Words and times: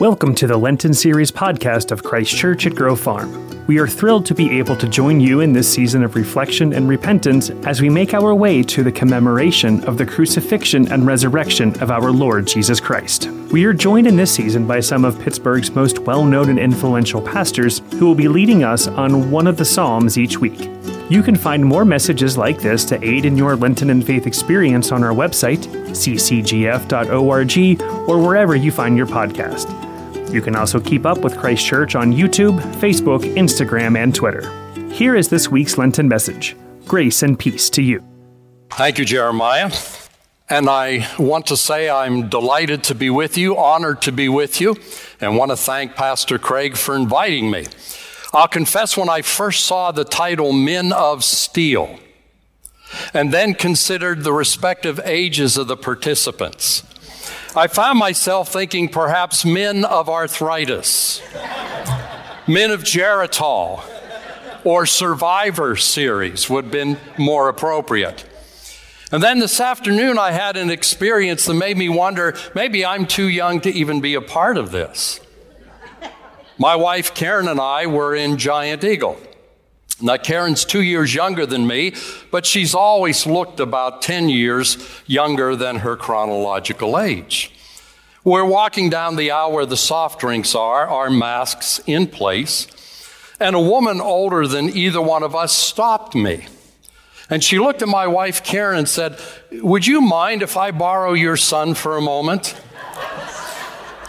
Welcome 0.00 0.34
to 0.36 0.46
the 0.46 0.56
Lenten 0.56 0.94
Series 0.94 1.30
podcast 1.30 1.90
of 1.90 2.02
Christ 2.02 2.34
Church 2.34 2.66
at 2.66 2.74
Grove 2.74 2.98
Farm. 2.98 3.66
We 3.66 3.78
are 3.80 3.86
thrilled 3.86 4.24
to 4.26 4.34
be 4.34 4.58
able 4.58 4.74
to 4.76 4.88
join 4.88 5.20
you 5.20 5.40
in 5.40 5.52
this 5.52 5.70
season 5.70 6.02
of 6.02 6.14
reflection 6.14 6.72
and 6.72 6.88
repentance 6.88 7.50
as 7.66 7.82
we 7.82 7.90
make 7.90 8.14
our 8.14 8.34
way 8.34 8.62
to 8.62 8.82
the 8.82 8.90
commemoration 8.90 9.84
of 9.84 9.98
the 9.98 10.06
crucifixion 10.06 10.90
and 10.90 11.06
resurrection 11.06 11.78
of 11.82 11.90
our 11.90 12.10
Lord 12.12 12.46
Jesus 12.46 12.80
Christ. 12.80 13.26
We 13.52 13.66
are 13.66 13.74
joined 13.74 14.06
in 14.06 14.16
this 14.16 14.34
season 14.34 14.66
by 14.66 14.80
some 14.80 15.04
of 15.04 15.20
Pittsburgh's 15.20 15.72
most 15.72 15.98
well 15.98 16.24
known 16.24 16.48
and 16.48 16.58
influential 16.58 17.20
pastors 17.20 17.82
who 17.98 18.06
will 18.06 18.14
be 18.14 18.26
leading 18.26 18.64
us 18.64 18.86
on 18.86 19.30
one 19.30 19.46
of 19.46 19.58
the 19.58 19.66
Psalms 19.66 20.16
each 20.16 20.38
week. 20.38 20.70
You 21.10 21.22
can 21.22 21.36
find 21.36 21.62
more 21.62 21.84
messages 21.84 22.38
like 22.38 22.58
this 22.58 22.86
to 22.86 23.04
aid 23.04 23.26
in 23.26 23.36
your 23.36 23.54
Lenten 23.54 23.90
and 23.90 24.02
faith 24.02 24.26
experience 24.26 24.92
on 24.92 25.04
our 25.04 25.12
website, 25.12 25.66
ccgf.org, 25.90 27.82
or 28.08 28.26
wherever 28.26 28.56
you 28.56 28.72
find 28.72 28.96
your 28.96 29.06
podcast. 29.06 29.89
You 30.32 30.40
can 30.40 30.54
also 30.54 30.78
keep 30.78 31.06
up 31.06 31.18
with 31.18 31.36
Christ 31.36 31.66
Church 31.66 31.96
on 31.96 32.12
YouTube, 32.12 32.60
Facebook, 32.74 33.22
Instagram, 33.34 33.98
and 33.98 34.14
Twitter. 34.14 34.48
Here 34.90 35.16
is 35.16 35.28
this 35.28 35.48
week's 35.48 35.76
Lenten 35.76 36.06
message 36.06 36.56
Grace 36.86 37.22
and 37.22 37.38
peace 37.38 37.68
to 37.70 37.82
you. 37.82 38.04
Thank 38.70 38.98
you, 38.98 39.04
Jeremiah. 39.04 39.72
And 40.48 40.68
I 40.68 41.08
want 41.18 41.46
to 41.46 41.56
say 41.56 41.88
I'm 41.90 42.28
delighted 42.28 42.84
to 42.84 42.94
be 42.94 43.10
with 43.10 43.36
you, 43.36 43.56
honored 43.56 44.02
to 44.02 44.12
be 44.12 44.28
with 44.28 44.60
you, 44.60 44.76
and 45.20 45.36
want 45.36 45.50
to 45.50 45.56
thank 45.56 45.94
Pastor 45.94 46.38
Craig 46.38 46.76
for 46.76 46.94
inviting 46.94 47.50
me. 47.50 47.66
I'll 48.32 48.48
confess 48.48 48.96
when 48.96 49.08
I 49.08 49.22
first 49.22 49.64
saw 49.64 49.90
the 49.90 50.04
title 50.04 50.52
Men 50.52 50.92
of 50.92 51.24
Steel, 51.24 51.98
and 53.12 53.32
then 53.32 53.54
considered 53.54 54.22
the 54.22 54.32
respective 54.32 55.00
ages 55.04 55.56
of 55.56 55.66
the 55.68 55.76
participants, 55.76 56.84
I 57.56 57.66
found 57.66 57.98
myself 57.98 58.52
thinking 58.52 58.88
perhaps 58.88 59.44
men 59.44 59.84
of 59.84 60.08
arthritis, 60.08 61.20
men 62.46 62.70
of 62.70 62.84
Geritol, 62.84 63.82
or 64.62 64.86
Survivor 64.86 65.74
series 65.74 66.48
would 66.48 66.66
have 66.66 66.72
been 66.72 66.98
more 67.18 67.48
appropriate. 67.48 68.24
And 69.10 69.20
then 69.20 69.40
this 69.40 69.58
afternoon, 69.58 70.16
I 70.16 70.30
had 70.30 70.56
an 70.56 70.70
experience 70.70 71.46
that 71.46 71.54
made 71.54 71.76
me 71.76 71.88
wonder 71.88 72.36
maybe 72.54 72.84
I'm 72.86 73.04
too 73.04 73.28
young 73.28 73.60
to 73.62 73.70
even 73.70 74.00
be 74.00 74.14
a 74.14 74.20
part 74.20 74.56
of 74.56 74.70
this. 74.70 75.18
My 76.56 76.76
wife 76.76 77.14
Karen 77.14 77.48
and 77.48 77.58
I 77.60 77.86
were 77.86 78.14
in 78.14 78.36
Giant 78.36 78.84
Eagle. 78.84 79.18
Now, 80.02 80.16
Karen's 80.16 80.64
two 80.64 80.82
years 80.82 81.14
younger 81.14 81.46
than 81.46 81.66
me, 81.66 81.94
but 82.30 82.46
she's 82.46 82.74
always 82.74 83.26
looked 83.26 83.60
about 83.60 84.02
10 84.02 84.28
years 84.28 84.78
younger 85.06 85.56
than 85.56 85.76
her 85.76 85.96
chronological 85.96 86.98
age. 86.98 87.52
We're 88.24 88.44
walking 88.44 88.90
down 88.90 89.16
the 89.16 89.30
aisle 89.30 89.52
where 89.52 89.66
the 89.66 89.76
soft 89.76 90.20
drinks 90.20 90.54
are, 90.54 90.86
our 90.86 91.10
masks 91.10 91.80
in 91.86 92.06
place, 92.06 92.66
and 93.38 93.56
a 93.56 93.60
woman 93.60 94.00
older 94.00 94.46
than 94.46 94.70
either 94.76 95.00
one 95.00 95.22
of 95.22 95.34
us 95.34 95.52
stopped 95.52 96.14
me. 96.14 96.46
And 97.30 97.42
she 97.42 97.58
looked 97.58 97.80
at 97.80 97.88
my 97.88 98.06
wife, 98.06 98.42
Karen, 98.42 98.78
and 98.78 98.88
said, 98.88 99.18
Would 99.52 99.86
you 99.86 100.00
mind 100.00 100.42
if 100.42 100.56
I 100.56 100.70
borrow 100.70 101.12
your 101.12 101.36
son 101.36 101.74
for 101.74 101.96
a 101.96 102.02
moment? 102.02 102.56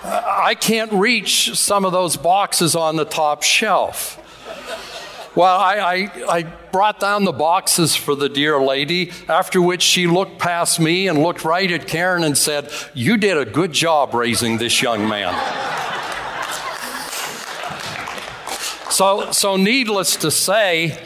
I 0.04 0.56
can't 0.60 0.92
reach 0.92 1.56
some 1.56 1.86
of 1.86 1.92
those 1.92 2.18
boxes 2.18 2.76
on 2.76 2.96
the 2.96 3.06
top 3.06 3.44
shelf. 3.44 4.18
Well, 5.34 5.58
I, 5.58 5.76
I, 5.78 6.38
I, 6.38 6.44
brought 6.44 7.00
down 7.00 7.24
the 7.24 7.32
boxes 7.32 7.96
for 7.96 8.16
the 8.16 8.28
dear 8.28 8.62
lady, 8.62 9.12
after 9.30 9.62
which 9.62 9.82
she 9.82 10.06
looked 10.06 10.40
past 10.40 10.78
me 10.78 11.08
and 11.08 11.24
looked 11.24 11.46
right 11.46 11.72
at 11.72 11.88
Karen 11.88 12.26
and 12.26 12.38
said, 12.38 12.70
You 12.94 13.16
did 13.16 13.38
a 13.38 13.46
good 13.46 13.72
job 13.72 14.14
raising 14.14 14.58
this 14.58 14.82
young 14.82 15.08
man. 15.08 15.34
so, 18.90 19.32
so, 19.32 19.56
needless 19.56 20.18
to 20.18 20.32
say, 20.32 21.02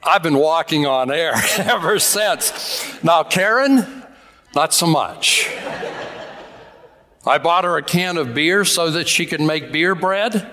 I've 0.00 0.22
been 0.22 0.38
walking 0.38 0.86
on 0.86 1.10
air 1.10 1.32
ever 1.58 1.98
since. 1.98 3.02
Now, 3.02 3.24
Karen, 3.24 4.04
not 4.54 4.72
so 4.72 4.86
much. 4.86 5.50
I 7.26 7.38
bought 7.38 7.64
her 7.64 7.78
a 7.78 7.82
can 7.82 8.16
of 8.16 8.32
beer 8.32 8.64
so 8.64 8.92
that 8.92 9.08
she 9.08 9.26
could 9.26 9.40
make 9.40 9.72
beer 9.72 9.96
bread. 9.96 10.48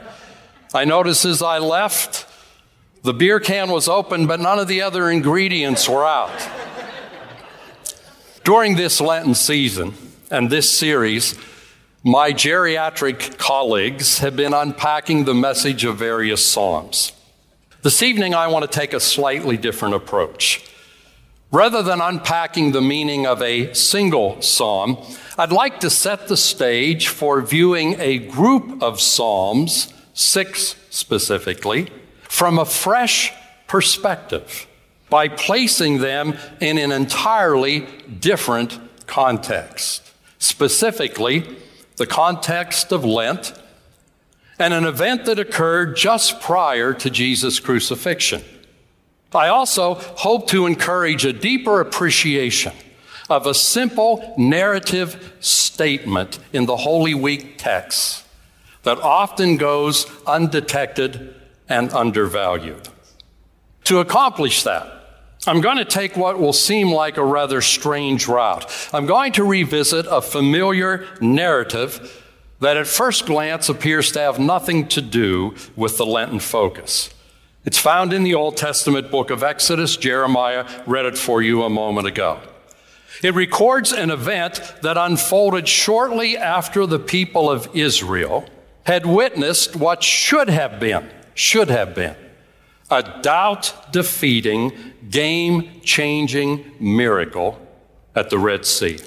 I 0.74 0.86
noticed 0.86 1.26
as 1.26 1.44
I 1.44 1.60
left, 1.60 2.26
the 3.04 3.14
beer 3.14 3.40
can 3.40 3.72
was 3.72 3.88
open, 3.88 4.28
but 4.28 4.40
none 4.40 4.60
of 4.60 4.68
the 4.68 4.82
other 4.82 5.10
ingredients 5.10 5.90
were 5.90 6.06
out. 6.06 6.32
During 8.44 8.76
this 8.76 9.02
Lenten 9.02 9.36
season 9.36 9.94
and 10.30 10.50
this 10.50 10.70
series, 10.70 11.36
my 12.04 12.34
geriatric 12.34 13.38
colleagues 13.38 14.20
have 14.20 14.36
been 14.36 14.54
unpacking 14.54 15.26
the 15.26 15.34
message 15.34 15.84
of 15.84 15.98
various 15.98 16.46
Psalms. 16.46 17.12
This 17.84 18.04
evening, 18.04 18.36
I 18.36 18.48
want 18.48 18.64
to 18.64 18.80
take 18.80 18.94
a 18.94 19.00
slightly 19.00 19.58
different 19.58 19.96
approach. 19.96 20.68
Rather 21.52 21.84
than 21.84 22.00
unpacking 22.00 22.72
the 22.72 22.82
meaning 22.82 23.28
of 23.28 23.42
a 23.42 23.74
single 23.74 24.42
psalm, 24.42 24.98
I'd 25.38 25.52
like 25.52 25.80
to 25.82 25.90
set 25.90 26.28
the 26.28 26.38
stage 26.38 27.08
for 27.08 27.42
viewing 27.42 28.00
a 28.00 28.20
group 28.20 28.82
of 28.82 29.02
psalms, 29.02 29.94
six 30.14 30.76
specifically, 30.90 31.90
from 32.32 32.58
a 32.58 32.66
fresh 32.66 33.34
perspective 33.68 34.66
by 35.10 35.28
placing 35.28 35.98
them 35.98 36.34
in 36.62 36.78
an 36.78 36.90
entirely 36.90 37.86
different 38.22 38.80
context. 39.06 40.10
Specifically, 40.40 41.46
the 41.98 42.08
context 42.08 42.94
of 42.94 43.04
Lent 43.04 43.52
and 44.58 44.74
an 44.74 44.86
event 44.86 45.26
that 45.26 45.40
occurred 45.40 45.98
just 45.98 46.40
prior 46.40 46.94
to 46.94 47.10
Jesus' 47.10 47.60
crucifixion. 47.60 48.42
I 49.36 49.50
also 49.50 49.96
hope 49.96 50.48
to 50.48 50.68
encourage 50.68 51.26
a 51.26 51.34
deeper 51.34 51.82
appreciation 51.82 52.72
of 53.30 53.46
a 53.46 53.54
simple 53.54 54.34
narrative 54.38 55.36
statement 55.42 56.40
in 56.54 56.66
the 56.66 56.78
Holy 56.78 57.14
Week 57.14 57.58
text 57.58 58.24
that 58.84 59.00
often 59.00 59.58
goes 59.58 60.10
undetected 60.26 61.36
and 61.72 61.92
undervalued. 61.94 62.90
To 63.86 64.00
accomplish 64.00 64.64
that, 64.64 65.02
I'm 65.48 65.62
going 65.62 65.78
to 65.78 65.86
take 65.86 66.16
what 66.16 66.38
will 66.38 66.54
seem 66.54 66.92
like 66.92 67.18
a 67.18 67.26
rather 67.26 67.62
strange 67.62 68.28
route. 68.28 68.72
I'm 68.94 69.08
going 69.08 69.32
to 69.34 69.44
revisit 69.44 70.06
a 70.10 70.22
familiar 70.22 71.08
narrative 71.20 72.24
that 72.60 72.78
at 72.78 72.86
first 72.86 73.26
glance 73.26 73.68
appears 73.70 74.12
to 74.12 74.20
have 74.20 74.38
nothing 74.38 74.88
to 74.90 75.02
do 75.02 75.56
with 75.76 75.98
the 75.98 76.06
Lenten 76.06 76.40
focus. 76.40 77.12
It's 77.66 77.80
found 77.80 78.14
in 78.14 78.24
the 78.24 78.36
Old 78.36 78.58
Testament 78.58 79.10
book 79.10 79.32
of 79.32 79.42
Exodus. 79.42 79.98
Jeremiah 79.98 80.68
read 80.86 81.06
it 81.06 81.18
for 81.18 81.42
you 81.42 81.64
a 81.64 81.70
moment 81.70 82.08
ago. 82.08 82.40
It 83.24 83.34
records 83.34 83.92
an 83.92 84.10
event 84.12 84.62
that 84.82 84.98
unfolded 84.98 85.68
shortly 85.68 86.38
after 86.38 86.86
the 86.86 87.00
people 87.00 87.50
of 87.50 87.70
Israel 87.76 88.48
had 88.84 89.06
witnessed 89.06 89.76
what 89.76 90.04
should 90.04 90.50
have 90.50 90.80
been, 90.80 91.10
should 91.34 91.70
have 91.70 91.96
been, 91.96 92.16
a 92.90 93.22
doubt 93.22 93.92
defeating, 93.92 94.72
game 95.10 95.82
changing 95.82 96.72
miracle 96.80 97.60
at 98.16 98.30
the 98.30 98.38
Red 98.38 98.66
Sea. 98.66 99.00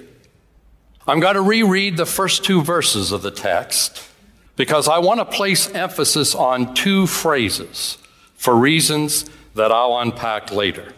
I'm 1.06 1.20
going 1.20 1.34
to 1.34 1.42
reread 1.42 1.96
the 1.96 2.06
first 2.06 2.44
two 2.44 2.62
verses 2.62 3.12
of 3.12 3.22
the 3.22 3.30
text 3.30 4.08
because 4.56 4.88
I 4.88 4.98
want 4.98 5.20
to 5.20 5.24
place 5.24 5.68
emphasis 5.70 6.34
on 6.34 6.74
two 6.74 7.06
phrases 7.06 7.98
for 8.36 8.56
reasons 8.56 9.26
that 9.54 9.70
I'll 9.70 9.98
unpack 9.98 10.50
later. 10.50 10.94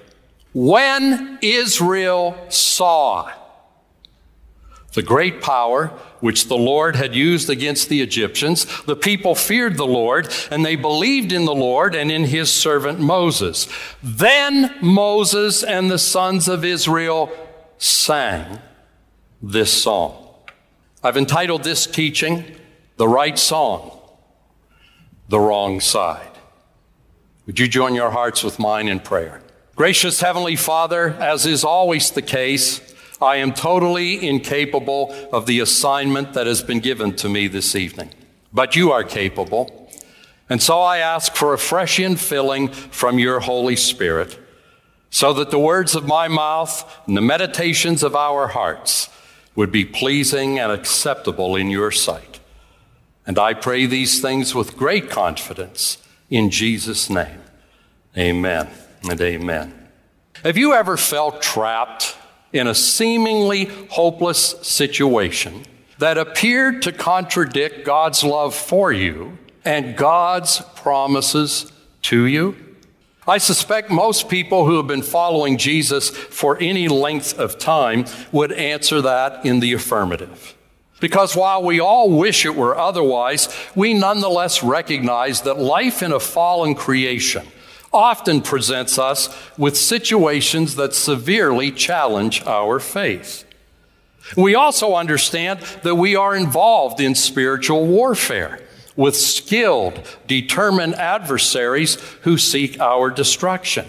When 0.52 1.38
Israel 1.42 2.36
saw 2.48 3.30
the 4.96 5.02
great 5.02 5.42
power 5.42 5.88
which 6.20 6.48
the 6.48 6.56
Lord 6.56 6.96
had 6.96 7.14
used 7.14 7.50
against 7.50 7.90
the 7.90 8.00
Egyptians, 8.00 8.64
the 8.84 8.96
people 8.96 9.34
feared 9.34 9.76
the 9.76 9.86
Lord 9.86 10.32
and 10.50 10.64
they 10.64 10.74
believed 10.74 11.32
in 11.32 11.44
the 11.44 11.54
Lord 11.54 11.94
and 11.94 12.10
in 12.10 12.24
his 12.24 12.50
servant 12.50 12.98
Moses. 12.98 13.68
Then 14.02 14.74
Moses 14.80 15.62
and 15.62 15.90
the 15.90 15.98
sons 15.98 16.48
of 16.48 16.64
Israel 16.64 17.30
sang 17.76 18.58
this 19.42 19.70
song. 19.70 20.28
I've 21.02 21.18
entitled 21.18 21.62
this 21.62 21.86
teaching, 21.86 22.56
The 22.96 23.06
Right 23.06 23.38
Song, 23.38 24.00
The 25.28 25.38
Wrong 25.38 25.78
Side. 25.78 26.38
Would 27.44 27.58
you 27.58 27.68
join 27.68 27.94
your 27.94 28.12
hearts 28.12 28.42
with 28.42 28.58
mine 28.58 28.88
in 28.88 29.00
prayer? 29.00 29.42
Gracious 29.74 30.22
Heavenly 30.22 30.56
Father, 30.56 31.10
as 31.20 31.44
is 31.44 31.64
always 31.64 32.10
the 32.12 32.22
case, 32.22 32.94
I 33.20 33.36
am 33.36 33.52
totally 33.52 34.26
incapable 34.26 35.14
of 35.32 35.46
the 35.46 35.60
assignment 35.60 36.34
that 36.34 36.46
has 36.46 36.62
been 36.62 36.80
given 36.80 37.16
to 37.16 37.28
me 37.28 37.48
this 37.48 37.74
evening. 37.74 38.10
But 38.52 38.76
you 38.76 38.92
are 38.92 39.04
capable. 39.04 39.90
And 40.48 40.62
so 40.62 40.80
I 40.80 40.98
ask 40.98 41.34
for 41.34 41.52
a 41.52 41.58
fresh 41.58 41.98
infilling 41.98 42.72
from 42.72 43.18
your 43.18 43.40
Holy 43.40 43.76
Spirit 43.76 44.38
so 45.10 45.32
that 45.32 45.50
the 45.50 45.58
words 45.58 45.94
of 45.94 46.06
my 46.06 46.28
mouth 46.28 46.84
and 47.06 47.16
the 47.16 47.22
meditations 47.22 48.02
of 48.02 48.14
our 48.14 48.48
hearts 48.48 49.08
would 49.54 49.72
be 49.72 49.84
pleasing 49.84 50.58
and 50.58 50.70
acceptable 50.70 51.56
in 51.56 51.70
your 51.70 51.90
sight. 51.90 52.38
And 53.26 53.38
I 53.38 53.54
pray 53.54 53.86
these 53.86 54.20
things 54.20 54.54
with 54.54 54.76
great 54.76 55.08
confidence 55.08 55.98
in 56.28 56.50
Jesus' 56.50 57.08
name. 57.08 57.40
Amen 58.16 58.68
and 59.08 59.20
amen. 59.20 59.88
Have 60.44 60.56
you 60.56 60.74
ever 60.74 60.96
felt 60.96 61.40
trapped 61.40 62.16
in 62.52 62.66
a 62.66 62.74
seemingly 62.74 63.64
hopeless 63.90 64.56
situation 64.62 65.64
that 65.98 66.18
appeared 66.18 66.82
to 66.82 66.92
contradict 66.92 67.84
God's 67.84 68.22
love 68.22 68.54
for 68.54 68.92
you 68.92 69.38
and 69.64 69.96
God's 69.96 70.60
promises 70.74 71.72
to 72.02 72.26
you? 72.26 72.56
I 73.28 73.38
suspect 73.38 73.90
most 73.90 74.28
people 74.28 74.66
who 74.66 74.76
have 74.76 74.86
been 74.86 75.02
following 75.02 75.58
Jesus 75.58 76.10
for 76.10 76.56
any 76.60 76.86
length 76.86 77.36
of 77.38 77.58
time 77.58 78.04
would 78.30 78.52
answer 78.52 79.02
that 79.02 79.44
in 79.44 79.58
the 79.58 79.72
affirmative. 79.72 80.54
Because 81.00 81.36
while 81.36 81.62
we 81.62 81.80
all 81.80 82.08
wish 82.08 82.46
it 82.46 82.54
were 82.54 82.78
otherwise, 82.78 83.48
we 83.74 83.94
nonetheless 83.94 84.62
recognize 84.62 85.42
that 85.42 85.58
life 85.58 86.02
in 86.02 86.12
a 86.12 86.20
fallen 86.20 86.74
creation 86.74 87.46
often 87.96 88.42
presents 88.42 88.98
us 88.98 89.34
with 89.58 89.76
situations 89.76 90.76
that 90.76 90.94
severely 90.94 91.72
challenge 91.72 92.42
our 92.44 92.78
faith. 92.78 93.44
We 94.36 94.54
also 94.54 94.94
understand 94.94 95.60
that 95.82 95.94
we 95.94 96.14
are 96.14 96.36
involved 96.36 97.00
in 97.00 97.14
spiritual 97.14 97.86
warfare 97.86 98.60
with 98.96 99.16
skilled, 99.16 100.00
determined 100.26 100.94
adversaries 100.96 101.96
who 102.22 102.38
seek 102.38 102.78
our 102.80 103.10
destruction. 103.10 103.86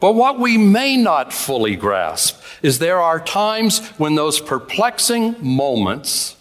But 0.00 0.14
what 0.14 0.38
we 0.38 0.58
may 0.58 0.96
not 0.96 1.32
fully 1.32 1.76
grasp 1.76 2.42
is 2.62 2.78
there 2.78 3.00
are 3.00 3.20
times 3.20 3.80
when 3.98 4.16
those 4.16 4.40
perplexing 4.40 5.36
moments 5.40 6.36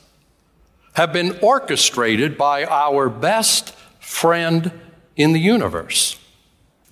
have 0.93 1.13
been 1.13 1.37
orchestrated 1.41 2.37
by 2.37 2.65
our 2.65 3.09
best 3.09 3.73
friend 3.99 4.71
in 5.15 5.33
the 5.33 5.39
universe, 5.39 6.17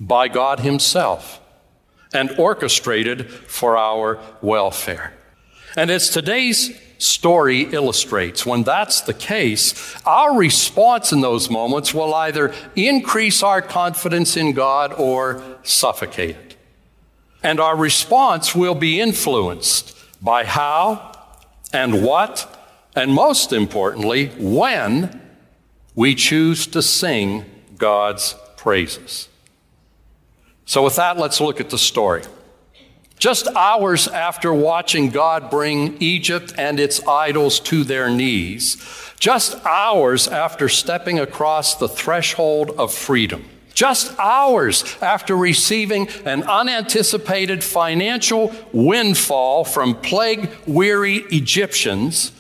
by 0.02 0.28
God 0.28 0.60
Himself, 0.60 1.40
and 2.14 2.38
orchestrated 2.38 3.30
for 3.30 3.78
our 3.78 4.20
welfare. 4.42 5.14
And 5.78 5.90
as 5.90 6.10
today's 6.10 6.78
story 7.02 7.62
illustrates. 7.62 8.46
When 8.46 8.64
that's 8.64 9.02
the 9.02 9.14
case, 9.14 9.96
our 10.06 10.38
response 10.38 11.12
in 11.12 11.22
those 11.22 11.50
moments 11.50 11.94
will 11.94 12.14
either 12.14 12.54
increase 12.76 13.42
our 13.42 13.62
confidence 13.62 14.38
in 14.38 14.54
God 14.54 14.94
or 14.94 15.42
suffocate 15.64 16.36
it. 16.36 16.58
And 17.42 17.60
our 17.60 17.76
response 17.76 18.54
will 18.54 18.76
be 18.76 19.02
influenced 19.02 19.98
by 20.24 20.46
how 20.46 21.12
and 21.74 22.04
what, 22.04 22.48
and 22.96 23.14
most 23.14 23.52
importantly, 23.52 24.28
when 24.38 25.22
we 25.96 26.14
choose 26.14 26.68
to 26.68 26.84
sing 26.84 27.46
God's 27.78 28.36
praises. 28.58 29.28
So, 30.72 30.84
with 30.84 30.96
that, 30.96 31.18
let's 31.18 31.42
look 31.42 31.60
at 31.60 31.70
the 31.70 31.78
story. 31.78 32.24
Just 33.20 33.46
hours 33.58 34.08
after 34.08 34.54
watching 34.54 35.10
God 35.10 35.50
bring 35.50 35.98
Egypt 36.02 36.54
and 36.58 36.80
its 36.80 37.06
idols 37.06 37.60
to 37.72 37.84
their 37.84 38.10
knees, 38.10 38.78
just 39.20 39.66
hours 39.66 40.30
after 40.30 40.70
stepping 40.70 41.20
across 41.20 41.76
the 41.76 41.90
threshold 41.90 42.72
of 42.78 42.94
freedom, 42.94 43.44
just 43.74 44.18
hours 44.18 44.86
after 45.02 45.36
receiving 45.36 46.08
an 46.24 46.44
unanticipated 46.44 47.66
financial 47.66 48.56
windfall 48.72 49.66
from 49.66 49.94
plague 49.94 50.50
weary 50.66 51.18
Egyptians, 51.32 52.32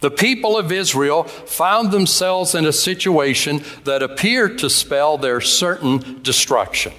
the 0.00 0.10
people 0.10 0.58
of 0.58 0.72
Israel 0.72 1.22
found 1.22 1.92
themselves 1.92 2.52
in 2.56 2.66
a 2.66 2.72
situation 2.72 3.62
that 3.84 4.02
appeared 4.02 4.58
to 4.58 4.68
spell 4.68 5.16
their 5.18 5.40
certain 5.40 6.20
destruction. 6.24 6.92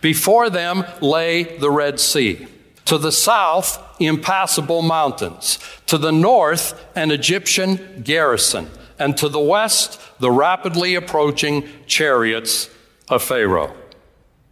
Before 0.00 0.50
them 0.50 0.84
lay 1.00 1.42
the 1.58 1.70
Red 1.70 2.00
Sea. 2.00 2.46
To 2.86 2.98
the 2.98 3.12
south, 3.12 3.82
impassable 3.98 4.82
mountains. 4.82 5.58
To 5.86 5.98
the 5.98 6.12
north, 6.12 6.86
an 6.94 7.10
Egyptian 7.10 8.02
garrison. 8.04 8.70
And 8.98 9.16
to 9.18 9.28
the 9.28 9.40
west, 9.40 10.00
the 10.20 10.30
rapidly 10.30 10.94
approaching 10.94 11.68
chariots 11.86 12.70
of 13.08 13.22
Pharaoh. 13.22 13.74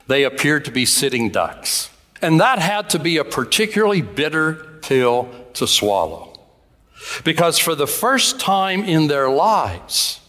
They 0.06 0.24
appeared 0.24 0.64
to 0.66 0.70
be 0.70 0.84
sitting 0.84 1.30
ducks. 1.30 1.90
And 2.20 2.40
that 2.40 2.58
had 2.58 2.90
to 2.90 2.98
be 2.98 3.16
a 3.16 3.24
particularly 3.24 4.02
bitter 4.02 4.54
pill 4.82 5.28
to 5.54 5.66
swallow. 5.66 6.32
Because 7.22 7.58
for 7.58 7.74
the 7.74 7.86
first 7.86 8.40
time 8.40 8.82
in 8.84 9.08
their 9.08 9.30
lives, 9.30 10.20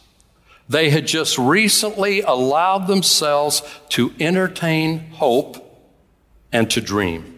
they 0.68 0.90
had 0.90 1.08
just 1.08 1.38
recently 1.38 2.22
allowed 2.22 2.88
themselves 2.88 3.62
to 3.90 4.14
entertain 4.20 5.12
hope 5.12 5.62
and 6.52 6.70
to 6.72 6.82
dream 6.82 7.36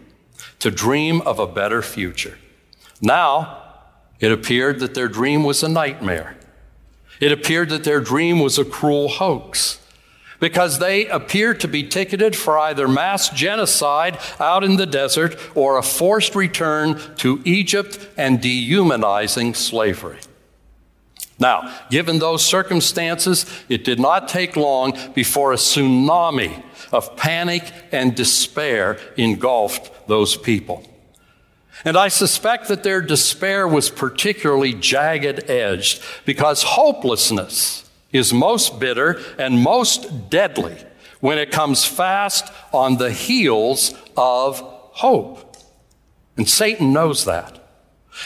to 0.60 0.70
dream 0.70 1.20
of 1.22 1.38
a 1.38 1.46
better 1.46 1.82
future. 1.82 2.38
Now, 3.00 3.62
it 4.20 4.32
appeared 4.32 4.80
that 4.80 4.94
their 4.94 5.08
dream 5.08 5.44
was 5.44 5.62
a 5.62 5.68
nightmare. 5.68 6.36
It 7.20 7.32
appeared 7.32 7.68
that 7.70 7.84
their 7.84 8.00
dream 8.00 8.40
was 8.40 8.58
a 8.58 8.64
cruel 8.64 9.08
hoax 9.08 9.80
because 10.40 10.78
they 10.78 11.06
appeared 11.06 11.60
to 11.60 11.68
be 11.68 11.82
ticketed 11.82 12.36
for 12.36 12.58
either 12.58 12.86
mass 12.86 13.28
genocide 13.28 14.18
out 14.38 14.62
in 14.62 14.76
the 14.76 14.86
desert 14.86 15.36
or 15.56 15.78
a 15.78 15.82
forced 15.82 16.34
return 16.34 17.00
to 17.16 17.40
Egypt 17.44 18.08
and 18.16 18.40
dehumanizing 18.40 19.54
slavery. 19.54 20.18
Now, 21.38 21.72
given 21.90 22.18
those 22.18 22.44
circumstances, 22.44 23.46
it 23.68 23.84
did 23.84 24.00
not 24.00 24.28
take 24.28 24.56
long 24.56 24.98
before 25.14 25.52
a 25.52 25.56
tsunami 25.56 26.62
of 26.92 27.16
panic 27.16 27.62
and 27.92 28.14
despair 28.14 28.98
engulfed 29.16 30.08
those 30.08 30.36
people. 30.36 30.84
And 31.84 31.96
I 31.96 32.08
suspect 32.08 32.68
that 32.68 32.82
their 32.82 33.00
despair 33.00 33.68
was 33.68 33.88
particularly 33.88 34.74
jagged 34.74 35.48
edged 35.48 36.02
because 36.24 36.62
hopelessness 36.64 37.88
is 38.12 38.32
most 38.32 38.80
bitter 38.80 39.20
and 39.38 39.62
most 39.62 40.30
deadly 40.30 40.76
when 41.20 41.38
it 41.38 41.52
comes 41.52 41.84
fast 41.84 42.52
on 42.72 42.96
the 42.96 43.12
heels 43.12 43.94
of 44.16 44.58
hope. 44.60 45.56
And 46.36 46.48
Satan 46.48 46.92
knows 46.92 47.24
that. 47.26 47.57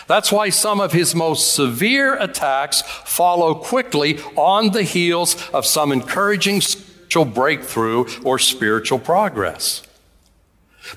That's 0.06 0.32
why 0.32 0.50
some 0.50 0.80
of 0.80 0.92
his 0.92 1.14
most 1.14 1.54
severe 1.54 2.14
attacks 2.14 2.82
follow 2.82 3.54
quickly 3.54 4.18
on 4.36 4.70
the 4.70 4.82
heels 4.82 5.48
of 5.50 5.66
some 5.66 5.92
encouraging 5.92 6.60
spiritual 6.60 7.24
breakthrough 7.26 8.06
or 8.24 8.38
spiritual 8.38 8.98
progress. 8.98 9.82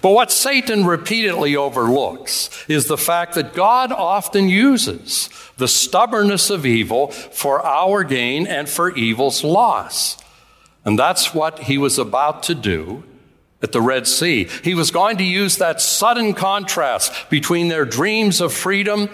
But 0.02 0.12
what 0.12 0.32
Satan 0.32 0.86
repeatedly 0.86 1.56
overlooks 1.56 2.66
is 2.68 2.88
the 2.88 2.98
fact 2.98 3.36
that 3.36 3.54
God 3.54 3.92
often 3.92 4.50
uses 4.50 5.30
the 5.58 5.68
stubbornness 5.68 6.50
of 6.50 6.66
evil 6.66 7.12
for 7.12 7.66
our 7.66 8.04
gain 8.04 8.48
and 8.48 8.68
for 8.68 8.96
evil's 8.96 9.44
loss. 9.44 10.18
And 10.84 10.98
that's 10.98 11.34
what 11.34 11.60
he 11.60 11.78
was 11.78 11.98
about 11.98 12.44
to 12.44 12.56
do 12.56 13.04
at 13.66 13.72
the 13.72 13.82
Red 13.82 14.06
Sea. 14.06 14.48
He 14.64 14.76
was 14.76 14.92
going 14.92 15.18
to 15.18 15.24
use 15.24 15.58
that 15.58 15.82
sudden 15.82 16.36
contrast 16.36 17.32
between 17.32 17.68
their 17.68 17.84
dreams 17.84 18.40
of 18.40 18.54
freedom 18.54 19.10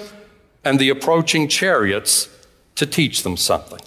and 0.65 0.77
the 0.77 0.89
approaching 0.89 1.47
chariots 1.47 2.27
to 2.75 2.85
teach 2.85 3.23
them 3.23 3.37
something. 3.37 3.79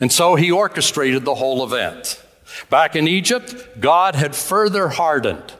And 0.00 0.10
so 0.10 0.34
he 0.34 0.50
orchestrated 0.50 1.24
the 1.24 1.36
whole 1.36 1.62
event. 1.62 2.20
Back 2.68 2.96
in 2.96 3.06
Egypt, 3.06 3.80
God 3.80 4.16
had 4.16 4.34
further 4.34 4.88
hardened 4.88 5.54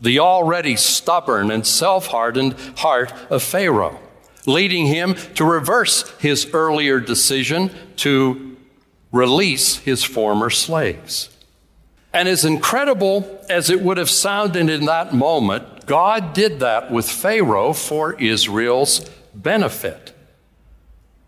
the 0.00 0.20
already 0.20 0.76
stubborn 0.76 1.50
and 1.50 1.66
self 1.66 2.06
hardened 2.06 2.54
heart 2.76 3.12
of 3.30 3.42
Pharaoh, 3.42 3.98
leading 4.46 4.86
him 4.86 5.16
to 5.34 5.44
reverse 5.44 6.08
his 6.18 6.48
earlier 6.52 7.00
decision 7.00 7.72
to 7.96 8.56
release 9.10 9.78
his 9.78 10.04
former 10.04 10.50
slaves. 10.50 11.36
And 12.12 12.28
as 12.28 12.44
incredible 12.44 13.44
as 13.48 13.70
it 13.70 13.80
would 13.82 13.96
have 13.96 14.10
sounded 14.10 14.68
in 14.68 14.86
that 14.86 15.14
moment, 15.14 15.86
God 15.86 16.32
did 16.34 16.60
that 16.60 16.90
with 16.90 17.08
Pharaoh 17.08 17.72
for 17.72 18.14
Israel's 18.20 19.08
benefit. 19.34 20.12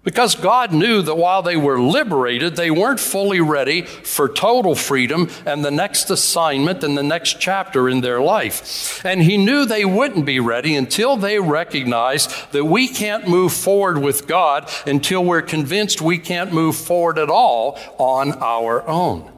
Because 0.05 0.35
God 0.35 0.73
knew 0.73 1.01
that 1.03 1.15
while 1.15 1.43
they 1.43 1.57
were 1.57 1.81
liberated, 1.81 2.57
they 2.57 2.73
weren't 2.73 2.99
fully 2.99 3.41
ready 3.41 3.83
for 3.83 4.29
total 4.29 4.75
freedom 4.75 5.31
and 5.47 5.65
the 5.65 5.71
next 5.71 6.11
assignment 6.11 6.83
and 6.83 6.99
the 6.99 7.05
next 7.05 7.41
chapter 7.41 7.89
in 7.89 8.01
their 8.01 8.21
life. 8.21 9.05
And 9.05 9.23
He 9.23 9.37
knew 9.37 9.65
they 9.65 9.85
wouldn't 9.85 10.27
be 10.27 10.41
ready 10.41 10.75
until 10.75 11.17
they 11.17 11.39
recognized 11.39 12.33
that 12.51 12.65
we 12.65 12.89
can't 12.89 13.29
move 13.29 13.53
forward 13.53 13.99
with 13.99 14.27
God 14.27 14.69
until 14.87 15.25
we're 15.25 15.43
convinced 15.43 16.03
we 16.03 16.19
can't 16.19 16.53
move 16.53 16.75
forward 16.75 17.17
at 17.17 17.31
all 17.31 17.79
on 17.99 18.33
our 18.33 18.87
own. 18.89 19.32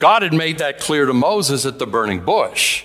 God 0.00 0.22
had 0.22 0.34
made 0.34 0.58
that 0.58 0.80
clear 0.80 1.06
to 1.06 1.12
Moses 1.12 1.64
at 1.64 1.78
the 1.78 1.86
burning 1.86 2.24
bush. 2.24 2.84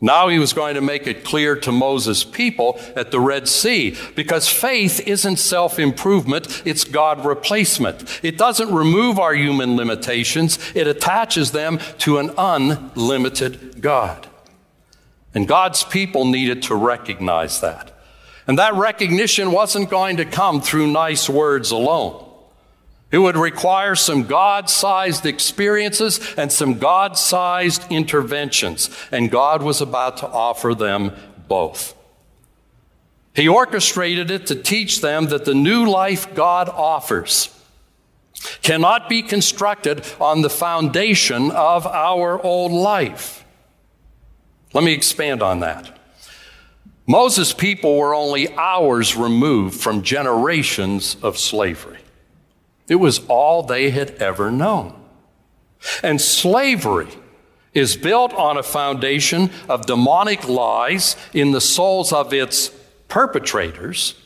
Now 0.00 0.28
he 0.28 0.38
was 0.38 0.52
going 0.52 0.74
to 0.74 0.80
make 0.80 1.06
it 1.06 1.24
clear 1.24 1.54
to 1.56 1.70
Moses' 1.70 2.24
people 2.24 2.80
at 2.96 3.10
the 3.10 3.20
Red 3.20 3.46
Sea 3.46 3.96
because 4.16 4.48
faith 4.48 5.06
isn't 5.06 5.36
self 5.36 5.78
improvement, 5.78 6.62
it's 6.64 6.84
God 6.84 7.24
replacement. 7.24 8.20
It 8.22 8.38
doesn't 8.38 8.74
remove 8.74 9.18
our 9.18 9.34
human 9.34 9.76
limitations, 9.76 10.58
it 10.74 10.86
attaches 10.86 11.52
them 11.52 11.78
to 11.98 12.18
an 12.18 12.32
unlimited 12.36 13.80
God. 13.80 14.26
And 15.32 15.46
God's 15.46 15.84
people 15.84 16.24
needed 16.24 16.62
to 16.64 16.74
recognize 16.74 17.60
that. 17.60 17.96
And 18.48 18.58
that 18.58 18.74
recognition 18.74 19.52
wasn't 19.52 19.90
going 19.90 20.16
to 20.16 20.24
come 20.24 20.60
through 20.60 20.88
nice 20.88 21.28
words 21.28 21.70
alone. 21.70 22.26
It 23.10 23.18
would 23.18 23.36
require 23.36 23.96
some 23.96 24.24
God 24.24 24.70
sized 24.70 25.26
experiences 25.26 26.20
and 26.36 26.52
some 26.52 26.78
God 26.78 27.16
sized 27.16 27.90
interventions, 27.90 28.88
and 29.10 29.30
God 29.30 29.62
was 29.62 29.80
about 29.80 30.18
to 30.18 30.28
offer 30.28 30.74
them 30.74 31.12
both. 31.48 31.94
He 33.34 33.48
orchestrated 33.48 34.30
it 34.30 34.46
to 34.46 34.54
teach 34.54 35.00
them 35.00 35.26
that 35.26 35.44
the 35.44 35.54
new 35.54 35.88
life 35.88 36.34
God 36.34 36.68
offers 36.68 37.56
cannot 38.62 39.08
be 39.08 39.22
constructed 39.22 40.04
on 40.20 40.42
the 40.42 40.50
foundation 40.50 41.50
of 41.50 41.86
our 41.86 42.40
old 42.42 42.72
life. 42.72 43.44
Let 44.72 44.84
me 44.84 44.92
expand 44.92 45.42
on 45.42 45.60
that. 45.60 45.98
Moses' 47.06 47.52
people 47.52 47.96
were 47.96 48.14
only 48.14 48.54
hours 48.56 49.16
removed 49.16 49.80
from 49.80 50.02
generations 50.02 51.16
of 51.22 51.38
slavery. 51.38 51.99
It 52.90 52.96
was 52.96 53.24
all 53.28 53.62
they 53.62 53.90
had 53.90 54.10
ever 54.16 54.50
known. 54.50 55.00
And 56.02 56.20
slavery 56.20 57.08
is 57.72 57.96
built 57.96 58.34
on 58.34 58.56
a 58.56 58.64
foundation 58.64 59.50
of 59.68 59.86
demonic 59.86 60.48
lies 60.48 61.16
in 61.32 61.52
the 61.52 61.60
souls 61.60 62.12
of 62.12 62.34
its 62.34 62.70
perpetrators, 63.06 64.16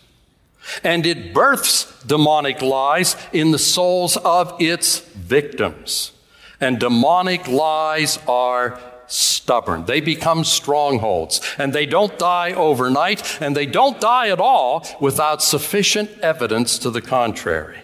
and 0.83 1.05
it 1.05 1.35
births 1.35 2.03
demonic 2.05 2.63
lies 2.63 3.17
in 3.35 3.51
the 3.51 3.59
souls 3.59 4.17
of 4.17 4.57
its 4.59 5.01
victims. 5.01 6.13
And 6.59 6.81
demonic 6.81 7.47
lies 7.47 8.19
are 8.27 8.81
stubborn. 9.09 9.85
They 9.85 10.01
become 10.01 10.43
strongholds, 10.43 11.43
and 11.59 11.75
they 11.75 11.85
don't 11.85 12.19
die 12.19 12.55
overnight, 12.55 13.43
and 13.43 13.55
they 13.55 13.67
don't 13.67 14.01
die 14.01 14.31
at 14.31 14.41
all 14.41 14.87
without 15.03 15.43
sufficient 15.43 16.19
evidence 16.21 16.79
to 16.79 16.89
the 16.89 17.03
contrary. 17.03 17.84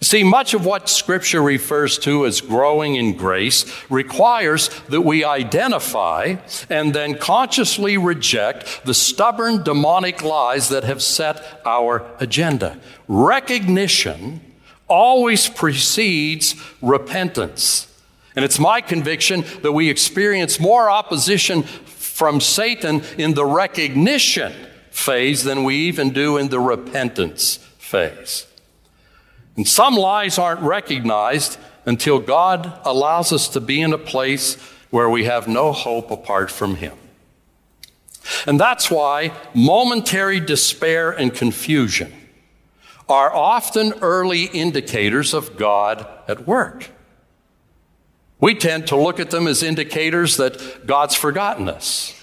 See, 0.00 0.22
much 0.22 0.52
of 0.54 0.66
what 0.66 0.88
Scripture 0.88 1.40
refers 1.40 1.98
to 2.00 2.26
as 2.26 2.40
growing 2.40 2.96
in 2.96 3.16
grace 3.16 3.64
requires 3.88 4.68
that 4.88 5.00
we 5.00 5.24
identify 5.24 6.36
and 6.68 6.92
then 6.92 7.16
consciously 7.16 7.96
reject 7.96 8.84
the 8.84 8.92
stubborn 8.92 9.62
demonic 9.62 10.22
lies 10.22 10.68
that 10.68 10.84
have 10.84 11.02
set 11.02 11.60
our 11.64 12.04
agenda. 12.18 12.78
Recognition 13.08 14.40
always 14.88 15.48
precedes 15.48 16.54
repentance. 16.82 17.86
And 18.36 18.44
it's 18.44 18.58
my 18.58 18.80
conviction 18.80 19.44
that 19.62 19.72
we 19.72 19.88
experience 19.88 20.58
more 20.58 20.90
opposition 20.90 21.62
from 21.62 22.40
Satan 22.40 23.02
in 23.16 23.34
the 23.34 23.46
recognition 23.46 24.52
phase 24.90 25.44
than 25.44 25.64
we 25.64 25.76
even 25.76 26.10
do 26.10 26.36
in 26.36 26.48
the 26.48 26.60
repentance 26.60 27.56
phase. 27.78 28.46
And 29.56 29.66
some 29.68 29.94
lies 29.94 30.38
aren't 30.38 30.60
recognized 30.60 31.58
until 31.86 32.18
God 32.18 32.80
allows 32.84 33.32
us 33.32 33.48
to 33.48 33.60
be 33.60 33.80
in 33.80 33.92
a 33.92 33.98
place 33.98 34.56
where 34.90 35.08
we 35.08 35.24
have 35.24 35.46
no 35.46 35.72
hope 35.72 36.10
apart 36.10 36.50
from 36.50 36.76
Him. 36.76 36.96
And 38.46 38.58
that's 38.58 38.90
why 38.90 39.32
momentary 39.54 40.40
despair 40.40 41.10
and 41.10 41.32
confusion 41.32 42.12
are 43.08 43.34
often 43.34 43.92
early 44.00 44.44
indicators 44.44 45.34
of 45.34 45.56
God 45.56 46.06
at 46.26 46.46
work. 46.46 46.90
We 48.40 48.54
tend 48.54 48.86
to 48.88 48.96
look 48.96 49.20
at 49.20 49.30
them 49.30 49.46
as 49.46 49.62
indicators 49.62 50.36
that 50.38 50.86
God's 50.86 51.14
forgotten 51.14 51.68
us 51.68 52.14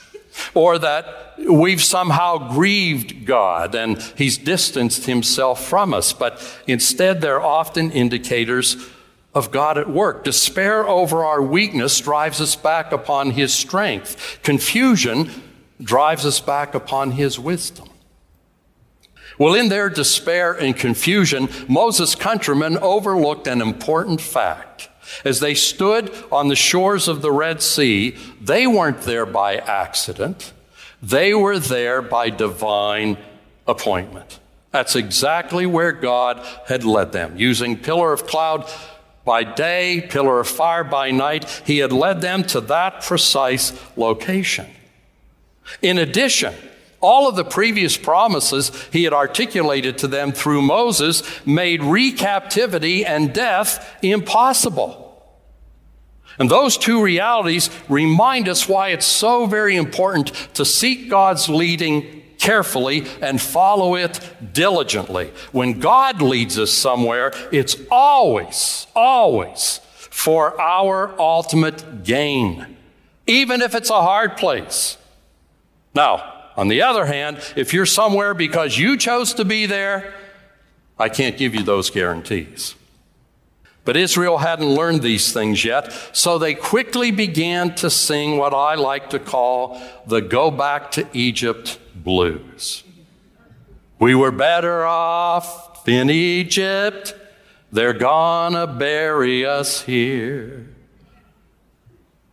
or 0.54 0.80
that 0.80 1.36
we've 1.50 1.84
somehow 1.84 2.54
grieved 2.54 3.26
God 3.26 3.76
and 3.76 4.02
He's 4.18 4.38
distanced 4.38 5.06
Himself 5.06 5.66
from 5.66 5.94
us. 5.94 6.14
But 6.14 6.42
instead, 6.68 7.22
they're 7.22 7.42
often 7.42 7.92
indicators 7.92 8.78
of 9.34 9.52
God 9.52 9.78
at 9.78 9.90
work. 9.90 10.24
Despair 10.24 10.88
over 10.88 11.24
our 11.24 11.42
weakness 11.42 12.00
drives 12.00 12.42
us 12.42 12.56
back 12.56 12.92
upon 12.92 13.32
His 13.32 13.54
strength. 13.54 14.40
Confusion 14.44 15.30
drives 15.82 16.26
us 16.26 16.40
back 16.40 16.76
upon 16.76 17.12
His 17.12 17.40
wisdom. 17.40 17.90
Well, 19.38 19.56
in 19.56 19.70
their 19.70 19.90
despair 19.90 20.54
and 20.54 20.76
confusion, 20.76 21.50
Moses' 21.68 22.14
countrymen 22.14 22.78
overlooked 22.78 23.48
an 23.48 23.62
important 23.62 24.22
fact. 24.22 24.90
As 25.26 25.40
they 25.40 25.54
stood 25.54 26.14
on 26.32 26.48
the 26.48 26.56
shores 26.56 27.08
of 27.08 27.22
the 27.22 27.32
Red 27.32 27.62
Sea, 27.62 28.16
they 28.40 28.68
weren't 28.68 29.02
there 29.02 29.26
by 29.26 29.58
accident. 29.58 30.54
They 31.02 31.34
were 31.34 31.60
there 31.60 32.02
by 32.02 32.30
divine 32.30 33.18
appointment. 33.68 34.40
That's 34.72 34.96
exactly 34.96 35.66
where 35.66 35.92
God 35.92 36.46
had 36.68 36.84
led 36.84 37.12
them. 37.12 37.38
Using 37.38 37.78
pillar 37.78 38.14
of 38.14 38.26
cloud 38.26 38.70
by 39.26 39.44
day, 39.44 40.08
pillar 40.10 40.40
of 40.40 40.48
fire 40.48 40.84
by 40.84 41.12
night, 41.12 41.50
He 41.66 41.80
had 41.80 41.92
led 41.92 42.22
them 42.22 42.44
to 42.46 42.62
that 42.62 43.04
precise 43.04 43.74
location. 43.98 44.68
In 45.82 45.98
addition, 45.98 46.54
all 47.02 47.28
of 47.28 47.36
the 47.36 47.44
previous 47.44 47.98
promises 47.98 48.72
he 48.92 49.04
had 49.04 49.14
articulated 49.14 49.98
to 50.00 50.08
them 50.08 50.32
through 50.32 50.62
Moses 50.62 51.24
made 51.46 51.82
recaptivity 51.82 53.04
and 53.06 53.34
death 53.34 53.98
impossible. 54.02 55.01
And 56.42 56.50
those 56.50 56.76
two 56.76 57.04
realities 57.04 57.70
remind 57.88 58.50
us 58.50 58.68
why 58.68 58.88
it's 58.90 59.06
so 59.06 59.46
very 59.46 59.76
important 59.76 60.30
to 60.56 60.66
seek 60.66 61.08
God's 61.08 61.48
leading 61.48 62.24
carefully 62.40 63.06
and 63.22 63.40
follow 63.40 63.94
it 63.94 64.20
diligently. 64.52 65.32
When 65.52 65.80
God 65.80 66.20
leads 66.20 66.58
us 66.58 66.72
somewhere, 66.72 67.32
it's 67.52 67.76
always, 67.92 68.88
always 68.96 69.82
for 69.94 70.60
our 70.60 71.14
ultimate 71.22 72.04
gain, 72.04 72.76
even 73.28 73.62
if 73.62 73.76
it's 73.76 73.92
a 73.92 74.02
hard 74.02 74.36
place. 74.36 74.98
Now, 75.94 76.48
on 76.58 76.70
the 76.70 76.82
other 76.82 77.06
hand, 77.06 77.38
if 77.56 77.72
you're 77.72 77.86
somewhere 77.86 78.34
because 78.34 78.80
you 78.80 78.98
chose 78.98 79.36
to 79.36 79.46
be 79.46 79.68
there, 79.68 80.12
I 80.98 81.08
can't 81.08 81.38
give 81.38 81.54
you 81.54 81.62
those 81.62 81.92
guarantees. 81.92 82.74
But 83.84 83.98
Israel 83.98 84.38
hadn't 84.38 84.70
learned 84.70 85.02
these 85.02 85.34
things 85.34 85.66
yet, 85.66 85.92
so 86.14 86.38
they 86.38 86.54
quickly 86.54 87.10
began 87.10 87.74
to 87.76 87.90
sing 87.90 88.38
what 88.38 88.54
I 88.54 88.76
like 88.76 89.10
to 89.10 89.20
call 89.20 89.82
the 90.06 90.22
Go 90.22 90.52
Back 90.52 90.92
to 90.92 91.08
Egypt 91.14 91.80
blues. 91.96 92.84
We 93.98 94.14
were 94.14 94.32
better 94.32 94.86
off 94.86 95.88
in 95.88 96.10
Egypt, 96.10 97.16
they're 97.72 97.94
gonna 97.94 98.68
bury 98.68 99.46
us 99.46 99.82
here. 99.82 100.68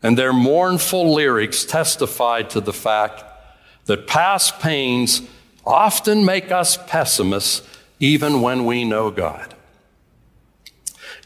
And 0.03 0.17
their 0.17 0.33
mournful 0.33 1.15
lyrics 1.15 1.65
testified 1.65 2.51
to 2.51 2.61
the 2.61 2.73
fact 2.73 3.25
that 3.87 4.07
past 4.07 4.61
pains 4.61 5.23
often 5.65 6.25
make 6.25 6.53
us 6.53 6.79
pessimists 6.87 7.67
even 8.01 8.41
when 8.41 8.65
we 8.65 8.85
know 8.85 9.11
God. 9.11 9.55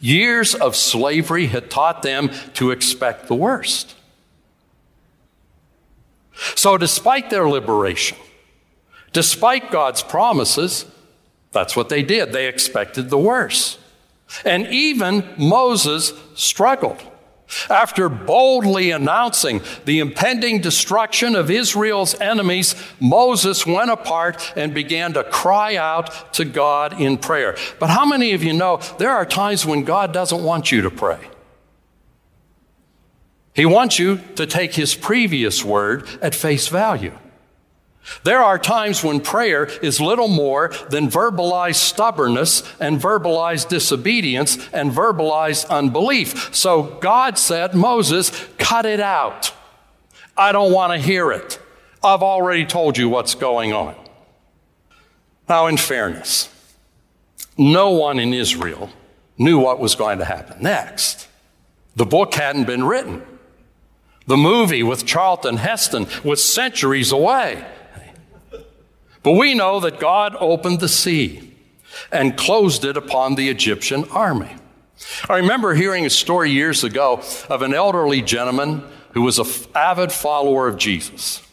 Years 0.03 0.57
of 0.57 0.75
slavery 0.75 1.47
had 1.47 1.71
taught 1.71 2.03
them 2.03 2.29
to 2.55 2.73
expect 2.73 3.29
the 3.29 3.37
worst. 3.37 3.95
So, 6.57 6.77
despite 6.77 7.31
their 7.31 7.49
liberation, 7.49 8.19
despite 9.13 9.71
God's 9.71 10.03
promises, 10.03 10.87
that's 11.53 11.77
what 11.77 11.89
they 11.89 12.03
did. 12.03 12.33
They 12.33 12.49
expected 12.49 13.11
the 13.11 13.19
worst. 13.19 13.79
And 14.45 14.67
even 14.67 15.25
Moses 15.39 16.13
struggled. 16.35 17.01
After 17.69 18.09
boldly 18.09 18.91
announcing 18.91 19.61
the 19.85 19.99
impending 19.99 20.61
destruction 20.61 21.37
of 21.37 21.51
Israel's 21.51 22.19
enemies, 22.21 22.75
Moses 23.01 23.67
went 23.67 23.91
apart 23.91 24.53
and 24.57 24.75
began 24.75 25.13
to 25.15 25.25
cry 25.25 25.77
out 25.77 26.33
to 26.35 26.45
God 26.45 27.01
in 27.01 27.19
prayer. 27.19 27.57
But 27.79 27.91
how 27.91 28.05
many 28.05 28.33
of 28.33 28.43
you 28.43 28.53
know 28.53 28.81
there 28.99 29.11
are 29.11 29.27
times 29.27 29.67
when 29.67 29.85
God 29.85 30.13
doesn't 30.13 30.43
want 30.43 30.73
you 30.73 30.83
to 30.83 30.91
pray? 30.91 31.21
He 33.55 33.67
wants 33.67 33.99
you 33.99 34.19
to 34.37 34.47
take 34.47 34.75
his 34.75 34.95
previous 34.95 35.65
word 35.65 36.09
at 36.23 36.35
face 36.35 36.69
value. 36.69 37.13
There 38.25 38.43
are 38.43 38.59
times 38.59 39.05
when 39.05 39.21
prayer 39.21 39.65
is 39.65 40.01
little 40.01 40.29
more 40.29 40.69
than 40.91 41.09
verbalized 41.09 41.77
stubbornness 41.77 42.63
and 42.81 43.01
verbalized 43.01 43.69
disobedience 43.69 44.69
and 44.73 44.91
verbalized 44.91 45.69
unbelief. 45.69 46.55
So 46.55 46.99
God 47.01 47.39
said, 47.39 47.75
Moses, 47.75 48.31
cut 48.59 48.87
it 48.87 49.01
out. 49.01 49.55
I 50.37 50.53
don't 50.53 50.73
want 50.73 50.93
to 50.93 50.99
hear 50.99 51.31
it. 51.31 51.61
I've 52.03 52.23
already 52.23 52.67
told 52.67 52.99
you 52.99 53.09
what's 53.09 53.35
going 53.35 53.73
on. 53.73 53.95
Now, 55.49 55.67
in 55.67 55.77
fairness, 55.77 56.49
no 57.57 57.91
one 57.91 58.19
in 58.19 58.33
Israel 58.33 58.91
knew 59.39 59.59
what 59.59 59.79
was 59.79 59.95
going 59.95 60.19
to 60.19 60.25
happen 60.25 60.63
next. 60.63 61.29
The 61.95 62.07
book 62.07 62.35
hadn't 62.35 62.65
been 62.65 62.85
written. 62.85 63.23
The 64.27 64.37
movie 64.37 64.83
with 64.83 65.05
Charlton 65.05 65.59
Heston 65.59 66.07
was 66.25 66.43
centuries 66.43 67.13
away. 67.13 67.65
But 69.23 69.33
we 69.33 69.55
know 69.55 69.81
that 69.81 70.00
God 70.00 70.37
opened 70.41 70.81
the 70.81 70.88
sea 70.88 71.55
and 72.11 72.37
closed 72.37 72.85
it 72.85 72.97
upon 72.97 73.35
the 73.35 73.49
Egyptian 73.49 74.05
army. 74.11 74.57
I 75.29 75.37
remember 75.37 75.75
hearing 75.75 76.07
a 76.07 76.11
story 76.11 76.50
years 76.50 76.85
ago 76.85 77.23
of 77.49 77.62
an 77.62 77.75
elderly 77.75 78.23
gentleman 78.23 78.83
who 79.12 79.23
was 79.23 79.38
an 79.38 79.47
avid 79.75 80.11
follower 80.11 80.69
of 80.69 80.79
Jesus. 80.79 81.47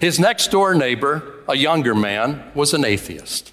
His 0.00 0.18
next 0.18 0.50
door 0.50 0.74
neighbor, 0.74 1.34
a 1.48 1.56
younger 1.56 1.94
man, 1.94 2.50
was 2.54 2.74
an 2.74 2.84
atheist. 2.84 3.52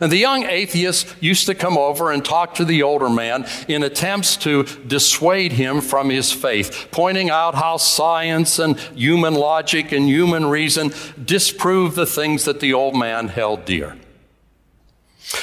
And 0.00 0.10
the 0.10 0.16
young 0.16 0.44
atheist 0.44 1.14
used 1.20 1.44
to 1.46 1.54
come 1.54 1.76
over 1.76 2.10
and 2.10 2.24
talk 2.24 2.54
to 2.54 2.64
the 2.64 2.82
older 2.82 3.10
man 3.10 3.46
in 3.68 3.82
attempts 3.82 4.36
to 4.38 4.64
dissuade 4.86 5.52
him 5.52 5.82
from 5.82 6.08
his 6.08 6.32
faith, 6.32 6.88
pointing 6.90 7.28
out 7.28 7.54
how 7.54 7.76
science 7.76 8.58
and 8.58 8.78
human 8.94 9.34
logic 9.34 9.92
and 9.92 10.06
human 10.06 10.46
reason 10.46 10.92
disprove 11.22 11.94
the 11.94 12.06
things 12.06 12.44
that 12.46 12.60
the 12.60 12.72
old 12.72 12.96
man 12.96 13.28
held 13.28 13.66
dear. 13.66 13.96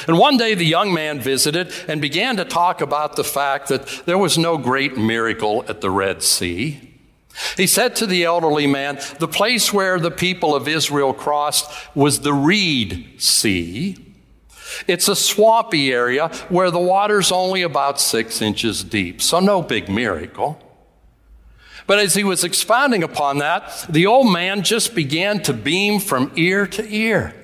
And 0.06 0.18
one 0.18 0.36
day 0.36 0.54
the 0.54 0.66
young 0.66 0.92
man 0.92 1.20
visited 1.20 1.72
and 1.86 2.00
began 2.00 2.36
to 2.36 2.44
talk 2.44 2.80
about 2.80 3.16
the 3.16 3.24
fact 3.24 3.68
that 3.68 3.86
there 4.06 4.18
was 4.18 4.36
no 4.36 4.58
great 4.58 4.96
miracle 4.98 5.64
at 5.68 5.80
the 5.80 5.90
Red 5.90 6.22
Sea. 6.22 6.80
He 7.56 7.68
said 7.68 7.94
to 7.96 8.06
the 8.06 8.24
elderly 8.24 8.66
man, 8.66 8.98
The 9.20 9.28
place 9.28 9.72
where 9.72 10.00
the 10.00 10.10
people 10.10 10.54
of 10.54 10.66
Israel 10.66 11.14
crossed 11.14 11.70
was 11.94 12.20
the 12.20 12.34
Reed 12.34 13.22
Sea. 13.22 14.07
It's 14.86 15.08
a 15.08 15.16
swampy 15.16 15.92
area 15.92 16.28
where 16.48 16.70
the 16.70 16.78
water's 16.78 17.32
only 17.32 17.62
about 17.62 18.00
six 18.00 18.42
inches 18.42 18.84
deep, 18.84 19.22
so 19.22 19.40
no 19.40 19.62
big 19.62 19.88
miracle. 19.88 20.62
But 21.86 21.98
as 21.98 22.14
he 22.14 22.22
was 22.22 22.44
expounding 22.44 23.02
upon 23.02 23.38
that, 23.38 23.86
the 23.88 24.06
old 24.06 24.30
man 24.30 24.62
just 24.62 24.94
began 24.94 25.42
to 25.44 25.54
beam 25.54 26.00
from 26.00 26.30
ear 26.36 26.66
to 26.66 26.86
ear. 26.86 27.34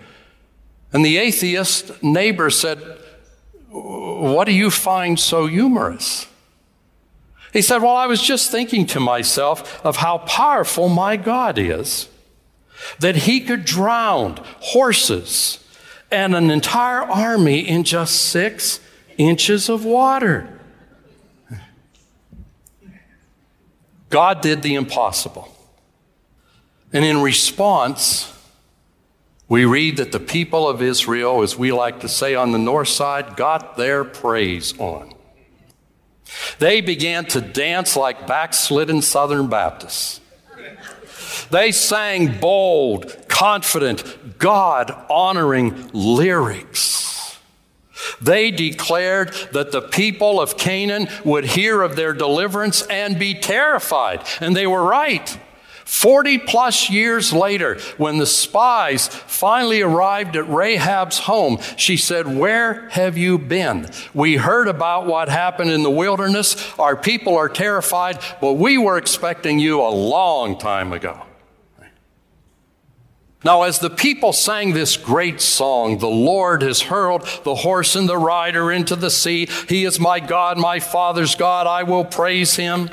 And 0.93 1.05
the 1.05 1.17
atheist 1.17 2.03
neighbor 2.03 2.51
said, 2.51 2.79
What 3.71 4.45
do 4.45 4.53
you 4.53 4.71
find 4.71 5.19
so 5.19 5.47
humorous? 5.47 6.27
He 7.55 7.63
said, 7.63 7.79
Well, 7.79 7.97
I 7.97 8.07
was 8.07 8.21
just 8.21 8.51
thinking 8.51 8.85
to 8.89 9.01
myself 9.01 9.85
of 9.85 9.97
how 9.97 10.19
powerful 10.19 10.91
my 10.91 11.17
God 11.17 11.59
is, 11.59 12.09
that 12.99 13.17
he 13.17 13.41
could 13.41 13.65
drown 13.65 14.39
horses 14.61 15.64
and 16.15 16.35
an 16.35 16.51
entire 16.51 17.03
army 17.03 17.61
in 17.61 17.85
just 17.85 18.31
six 18.31 18.81
inches 19.19 19.69
of 19.69 19.85
water. 19.85 20.49
God 24.11 24.41
did 24.41 24.63
the 24.63 24.77
impossible. 24.77 25.49
And 26.93 27.05
in 27.05 27.21
response, 27.21 28.33
we 29.49 29.65
read 29.65 29.97
that 29.97 30.13
the 30.13 30.21
people 30.21 30.69
of 30.69 30.81
Israel, 30.81 31.43
as 31.43 31.59
we 31.59 31.73
like 31.73 32.01
to 32.01 32.09
say 32.09 32.35
on 32.35 32.53
the 32.53 32.59
north 32.59 32.89
side, 32.89 33.37
got 33.37 33.77
their 33.77 34.05
praise 34.05 34.79
on. 34.79 35.13
They 36.59 36.81
began 36.81 37.27
to 37.27 37.41
dance 37.41 37.97
like 37.97 38.27
backslidden 38.27 39.03
Southern 39.03 39.49
Baptists. 39.49 40.21
They 41.51 41.73
sang 41.73 42.41
bold, 42.41 43.29
confident, 43.29 44.39
God 44.39 44.91
honoring 45.09 45.91
lyrics. 45.93 47.39
They 48.21 48.51
declared 48.51 49.33
that 49.53 49.73
the 49.73 49.83
people 49.83 50.41
of 50.41 50.57
Canaan 50.57 51.09
would 51.25 51.45
hear 51.45 51.83
of 51.83 51.97
their 51.97 52.13
deliverance 52.13 52.83
and 52.83 53.19
be 53.19 53.35
terrified. 53.35 54.27
And 54.41 54.55
they 54.55 54.67
were 54.67 54.83
right. 54.83 55.39
40 55.85 56.39
plus 56.39 56.89
years 56.89 57.33
later, 57.33 57.79
when 57.99 58.19
the 58.19 58.27
spies 58.27 59.07
finally 59.07 59.83
arrived 59.83 60.35
at 60.35 60.49
Rahab's 60.49 61.19
home, 61.19 61.59
she 61.77 61.97
said, 61.97 62.27
Where 62.27 62.89
have 62.91 63.19
you 63.19 63.39
been? 63.39 63.91
We 64.15 64.37
heard 64.37 64.67
about 64.69 65.07
what 65.07 65.29
happened 65.29 65.71
in 65.71 65.83
the 65.83 65.91
wilderness. 65.91 66.73
Our 66.79 66.97
people 66.97 67.37
are 67.37 67.51
terrified, 67.51 68.19
but 68.41 68.55
we 68.55 68.79
were 68.79 68.97
expecting 68.97 69.59
you 69.59 69.81
a 69.83 69.91
long 69.91 70.59
time 70.59 70.93
ago. 70.93 71.23
Now, 73.45 73.65
as 73.65 73.79
the 73.79 73.91
people 73.91 74.33
sang 74.33 74.73
this 74.73 74.97
great 74.97 75.39
song, 75.39 75.99
the 75.99 76.07
Lord 76.07 76.63
has 76.63 76.81
hurled 76.81 77.29
the 77.45 77.57
horse 77.57 77.95
and 77.95 78.09
the 78.09 78.17
rider 78.17 78.73
into 78.73 78.97
the 78.97 79.11
sea. 79.11 79.49
He 79.69 79.85
is 79.85 80.01
my 80.01 80.19
God, 80.19 80.57
my 80.57 80.81
father's 80.81 81.35
God. 81.35 81.67
I 81.67 81.83
will 81.83 82.07
praise 82.07 82.57
him. 82.57 82.89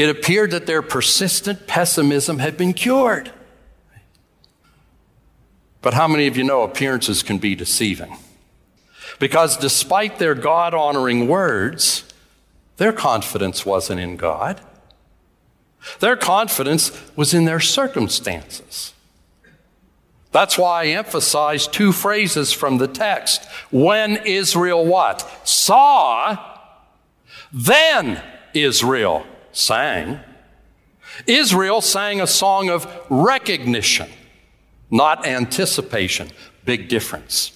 It 0.00 0.08
appeared 0.08 0.50
that 0.52 0.64
their 0.64 0.80
persistent 0.80 1.66
pessimism 1.66 2.38
had 2.38 2.56
been 2.56 2.72
cured. 2.72 3.30
But 5.82 5.92
how 5.92 6.08
many 6.08 6.26
of 6.26 6.38
you 6.38 6.42
know 6.42 6.62
appearances 6.62 7.22
can 7.22 7.36
be 7.36 7.54
deceiving? 7.54 8.16
Because 9.18 9.58
despite 9.58 10.18
their 10.18 10.34
God 10.34 10.72
honoring 10.72 11.28
words, 11.28 12.04
their 12.78 12.94
confidence 12.94 13.66
wasn't 13.66 14.00
in 14.00 14.16
God. 14.16 14.62
Their 15.98 16.16
confidence 16.16 16.98
was 17.14 17.34
in 17.34 17.44
their 17.44 17.60
circumstances. 17.60 18.94
That's 20.32 20.56
why 20.56 20.84
I 20.84 20.86
emphasize 20.86 21.66
two 21.66 21.92
phrases 21.92 22.54
from 22.54 22.78
the 22.78 22.88
text. 22.88 23.44
When 23.70 24.16
Israel 24.24 24.86
what? 24.86 25.30
Saw, 25.46 26.38
then 27.52 28.22
Israel 28.54 29.26
sang. 29.52 30.20
Israel 31.26 31.80
sang 31.80 32.20
a 32.20 32.26
song 32.26 32.70
of 32.70 32.86
recognition, 33.08 34.08
not 34.90 35.26
anticipation. 35.26 36.30
Big 36.64 36.88
difference. 36.88 37.52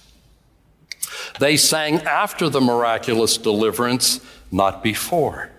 They 1.39 1.57
sang 1.57 2.01
after 2.01 2.49
the 2.49 2.61
miraculous 2.61 3.37
deliverance, 3.37 4.19
not 4.51 4.83
before. 4.83 5.51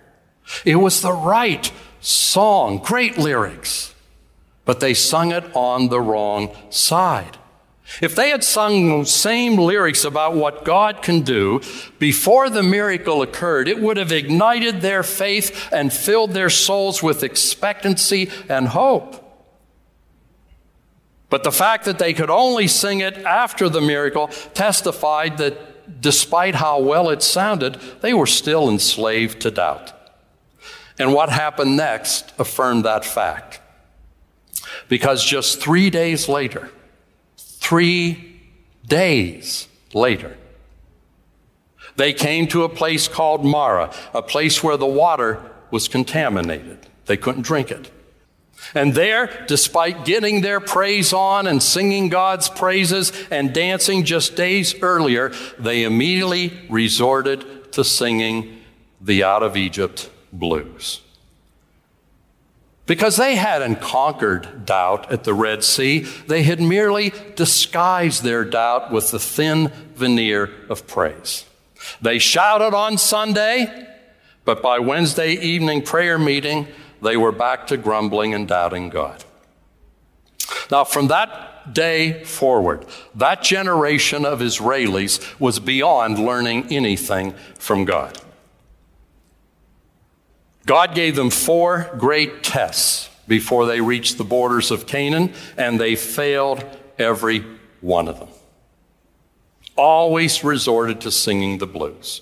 It 0.65 0.75
was 0.75 1.01
the 1.01 1.13
right 1.13 1.71
song, 1.99 2.77
great 2.79 3.17
lyrics 3.17 3.93
but 4.67 4.81
they 4.81 4.93
sung 4.93 5.31
it 5.31 5.45
on 5.55 5.87
the 5.87 6.01
wrong 6.01 6.53
side. 6.69 7.37
If 8.01 8.15
they 8.15 8.29
had 8.29 8.43
sung 8.43 8.89
those 8.89 9.11
same 9.11 9.55
lyrics 9.55 10.03
about 10.03 10.35
what 10.35 10.65
God 10.65 11.01
can 11.01 11.21
do 11.21 11.61
before 11.99 12.49
the 12.49 12.61
miracle 12.61 13.21
occurred, 13.21 13.67
it 13.67 13.79
would 13.79 13.97
have 13.97 14.11
ignited 14.11 14.81
their 14.81 15.03
faith 15.03 15.69
and 15.71 15.91
filled 15.91 16.33
their 16.33 16.49
souls 16.49 17.01
with 17.01 17.23
expectancy 17.23 18.29
and 18.49 18.67
hope. 18.67 19.23
But 21.29 21.43
the 21.43 21.51
fact 21.51 21.85
that 21.85 21.97
they 21.97 22.13
could 22.13 22.29
only 22.29 22.67
sing 22.67 22.99
it 22.99 23.17
after 23.17 23.67
the 23.69 23.81
miracle 23.81 24.27
testified 24.53 25.37
that 25.37 26.01
despite 26.01 26.55
how 26.55 26.79
well 26.79 27.09
it 27.09 27.23
sounded, 27.23 27.75
they 28.01 28.13
were 28.13 28.27
still 28.27 28.69
enslaved 28.69 29.41
to 29.41 29.51
doubt. 29.51 29.93
And 30.99 31.13
what 31.13 31.29
happened 31.29 31.77
next 31.77 32.33
affirmed 32.37 32.85
that 32.85 33.05
fact. 33.05 33.61
Because 34.89 35.23
just 35.23 35.61
three 35.61 35.89
days 35.89 36.27
later, 36.27 36.69
three 37.67 38.39
days 38.87 39.67
later, 39.93 40.37
they 41.97 42.13
came 42.13 42.47
to 42.47 42.63
a 42.63 42.69
place 42.69 43.09
called 43.09 43.43
Marah, 43.43 43.93
a 44.13 44.21
place 44.21 44.63
where 44.63 44.77
the 44.77 44.85
water 44.85 45.41
was 45.69 45.89
contaminated. 45.89 46.79
They 47.07 47.17
couldn't 47.17 47.41
drink 47.41 47.69
it. 47.69 47.91
And 48.73 48.93
there, 48.93 49.45
despite 49.47 50.05
getting 50.05 50.41
their 50.41 50.61
praise 50.61 51.11
on 51.11 51.45
and 51.45 51.61
singing 51.61 52.07
God's 52.07 52.47
praises 52.47 53.11
and 53.29 53.53
dancing 53.53 54.05
just 54.05 54.37
days 54.37 54.73
earlier, 54.81 55.33
they 55.59 55.83
immediately 55.83 56.57
resorted 56.69 57.73
to 57.73 57.83
singing 57.83 58.61
the 59.01 59.25
Out 59.25 59.43
of 59.43 59.57
Egypt 59.57 60.09
blues. 60.31 61.01
Because 62.87 63.17
they 63.17 63.35
hadn't 63.35 63.81
conquered 63.81 64.65
doubt 64.65 65.11
at 65.11 65.25
the 65.25 65.33
Red 65.33 65.63
Sea, 65.63 65.99
they 66.27 66.43
had 66.43 66.61
merely 66.61 67.13
disguised 67.35 68.23
their 68.23 68.45
doubt 68.45 68.91
with 68.91 69.11
the 69.11 69.19
thin 69.19 69.71
veneer 69.93 70.49
of 70.69 70.87
praise. 70.87 71.45
They 72.01 72.17
shouted 72.17 72.73
on 72.73 72.97
Sunday, 72.97 73.87
but 74.45 74.61
by 74.61 74.79
Wednesday 74.79 75.33
evening 75.33 75.81
prayer 75.81 76.17
meeting, 76.17 76.67
they 77.01 77.17
were 77.17 77.33
back 77.33 77.67
to 77.67 77.77
grumbling 77.77 78.33
and 78.33 78.47
doubting 78.47 78.89
God. 78.89 79.23
Now, 80.71 80.85
from 80.85 81.07
that 81.09 81.73
day 81.73 82.23
forward, 82.23 82.85
that 83.15 83.43
generation 83.43 84.25
of 84.25 84.39
Israelis 84.39 85.39
was 85.39 85.59
beyond 85.59 86.19
learning 86.19 86.71
anything 86.71 87.33
from 87.59 87.83
God. 87.83 88.17
God 90.67 90.93
gave 90.93 91.15
them 91.15 91.29
four 91.29 91.89
great 91.97 92.43
tests 92.43 93.09
before 93.25 93.65
they 93.65 93.81
reached 93.81 94.17
the 94.17 94.23
borders 94.23 94.69
of 94.69 94.85
Canaan, 94.85 95.33
and 95.57 95.79
they 95.79 95.95
failed 95.95 96.63
every 96.99 97.45
one 97.81 98.07
of 98.07 98.19
them. 98.19 98.27
Always 99.77 100.43
resorted 100.43 101.01
to 101.01 101.11
singing 101.11 101.57
the 101.57 101.67
blues. 101.67 102.21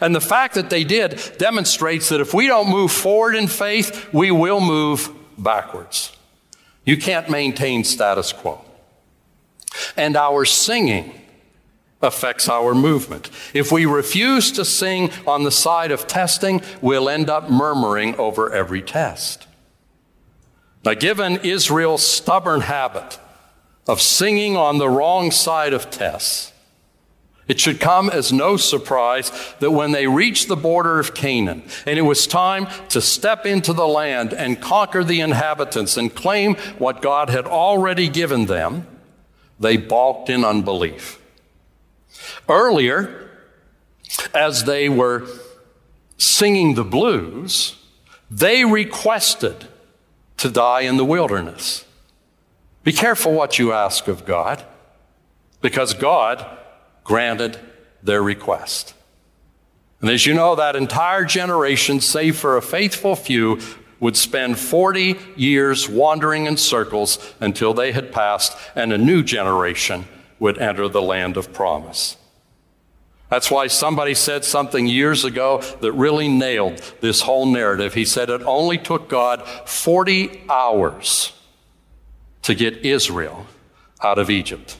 And 0.00 0.14
the 0.14 0.20
fact 0.20 0.54
that 0.54 0.68
they 0.68 0.84
did 0.84 1.20
demonstrates 1.38 2.10
that 2.10 2.20
if 2.20 2.34
we 2.34 2.46
don't 2.46 2.68
move 2.68 2.92
forward 2.92 3.34
in 3.34 3.46
faith, 3.46 4.12
we 4.12 4.30
will 4.30 4.60
move 4.60 5.10
backwards. 5.38 6.14
You 6.84 6.98
can't 6.98 7.30
maintain 7.30 7.84
status 7.84 8.32
quo. 8.32 8.62
And 9.96 10.14
our 10.14 10.44
singing 10.44 11.22
affects 12.02 12.48
our 12.48 12.74
movement. 12.74 13.30
If 13.54 13.72
we 13.72 13.86
refuse 13.86 14.52
to 14.52 14.64
sing 14.64 15.10
on 15.26 15.44
the 15.44 15.50
side 15.50 15.90
of 15.90 16.06
testing, 16.06 16.62
we'll 16.80 17.08
end 17.08 17.30
up 17.30 17.50
murmuring 17.50 18.14
over 18.16 18.52
every 18.52 18.82
test. 18.82 19.46
Now, 20.84 20.94
given 20.94 21.38
Israel's 21.38 22.06
stubborn 22.06 22.60
habit 22.60 23.18
of 23.88 24.00
singing 24.00 24.56
on 24.56 24.78
the 24.78 24.88
wrong 24.88 25.30
side 25.30 25.72
of 25.72 25.90
tests, 25.90 26.52
it 27.48 27.60
should 27.60 27.80
come 27.80 28.10
as 28.10 28.32
no 28.32 28.56
surprise 28.56 29.30
that 29.60 29.70
when 29.70 29.92
they 29.92 30.08
reached 30.08 30.48
the 30.48 30.56
border 30.56 30.98
of 30.98 31.14
Canaan 31.14 31.62
and 31.86 31.98
it 31.98 32.02
was 32.02 32.26
time 32.26 32.66
to 32.88 33.00
step 33.00 33.46
into 33.46 33.72
the 33.72 33.86
land 33.86 34.32
and 34.32 34.60
conquer 34.60 35.04
the 35.04 35.20
inhabitants 35.20 35.96
and 35.96 36.14
claim 36.14 36.56
what 36.78 37.02
God 37.02 37.30
had 37.30 37.46
already 37.46 38.08
given 38.08 38.46
them, 38.46 38.86
they 39.60 39.76
balked 39.76 40.28
in 40.28 40.44
unbelief. 40.44 41.20
Earlier, 42.48 43.30
as 44.34 44.64
they 44.64 44.88
were 44.88 45.26
singing 46.18 46.74
the 46.74 46.84
blues, 46.84 47.76
they 48.30 48.64
requested 48.64 49.68
to 50.38 50.50
die 50.50 50.82
in 50.82 50.96
the 50.96 51.04
wilderness. 51.04 51.84
Be 52.84 52.92
careful 52.92 53.32
what 53.32 53.58
you 53.58 53.72
ask 53.72 54.08
of 54.08 54.24
God, 54.24 54.64
because 55.60 55.94
God 55.94 56.46
granted 57.04 57.58
their 58.02 58.22
request. 58.22 58.94
And 60.00 60.10
as 60.10 60.26
you 60.26 60.34
know, 60.34 60.54
that 60.54 60.76
entire 60.76 61.24
generation, 61.24 62.00
save 62.00 62.36
for 62.36 62.56
a 62.56 62.62
faithful 62.62 63.16
few, 63.16 63.60
would 63.98 64.16
spend 64.16 64.58
40 64.58 65.16
years 65.36 65.88
wandering 65.88 66.46
in 66.46 66.58
circles 66.58 67.18
until 67.40 67.72
they 67.72 67.92
had 67.92 68.12
passed 68.12 68.56
and 68.74 68.92
a 68.92 68.98
new 68.98 69.22
generation 69.22 70.06
would 70.38 70.58
enter 70.58 70.88
the 70.88 71.02
land 71.02 71.36
of 71.36 71.52
promise. 71.52 72.16
That's 73.28 73.50
why 73.50 73.66
somebody 73.66 74.14
said 74.14 74.44
something 74.44 74.86
years 74.86 75.24
ago 75.24 75.60
that 75.80 75.92
really 75.92 76.28
nailed 76.28 76.78
this 77.00 77.22
whole 77.22 77.46
narrative. 77.46 77.94
He 77.94 78.04
said 78.04 78.30
it 78.30 78.42
only 78.42 78.78
took 78.78 79.08
God 79.08 79.46
40 79.68 80.42
hours 80.48 81.32
to 82.42 82.54
get 82.54 82.84
Israel 82.84 83.46
out 84.02 84.18
of 84.18 84.30
Egypt. 84.30 84.78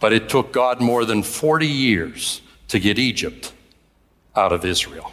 But 0.00 0.12
it 0.12 0.28
took 0.28 0.52
God 0.52 0.80
more 0.80 1.04
than 1.04 1.22
40 1.22 1.66
years 1.66 2.42
to 2.68 2.80
get 2.80 2.98
Egypt 2.98 3.52
out 4.34 4.52
of 4.52 4.64
Israel. 4.64 5.12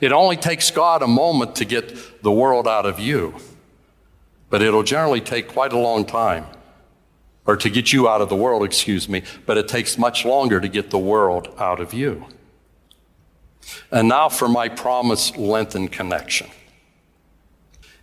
It 0.00 0.10
only 0.10 0.36
takes 0.36 0.72
God 0.72 1.02
a 1.02 1.06
moment 1.06 1.54
to 1.56 1.64
get 1.64 2.22
the 2.24 2.32
world 2.32 2.66
out 2.66 2.86
of 2.86 2.98
you, 2.98 3.36
but 4.50 4.62
it'll 4.62 4.82
generally 4.82 5.20
take 5.20 5.46
quite 5.46 5.72
a 5.72 5.78
long 5.78 6.04
time 6.04 6.44
or 7.46 7.56
to 7.56 7.68
get 7.68 7.92
you 7.92 8.08
out 8.08 8.20
of 8.20 8.28
the 8.28 8.36
world, 8.36 8.62
excuse 8.62 9.08
me, 9.08 9.22
but 9.46 9.58
it 9.58 9.68
takes 9.68 9.98
much 9.98 10.24
longer 10.24 10.60
to 10.60 10.68
get 10.68 10.90
the 10.90 10.98
world 10.98 11.52
out 11.58 11.80
of 11.80 11.92
you. 11.92 12.26
And 13.90 14.08
now 14.08 14.28
for 14.28 14.48
my 14.48 14.68
promised 14.68 15.36
Lenten 15.36 15.88
connection. 15.88 16.48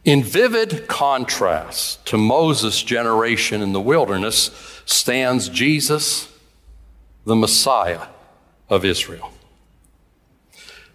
In 0.05 0.23
vivid 0.23 0.87
contrast 0.87 2.05
to 2.07 2.17
Moses' 2.17 2.81
generation 2.81 3.61
in 3.61 3.73
the 3.73 3.81
wilderness 3.81 4.81
stands 4.85 5.49
Jesus, 5.49 6.29
the 7.25 7.35
Messiah 7.35 8.07
of 8.69 8.85
Israel. 8.85 9.31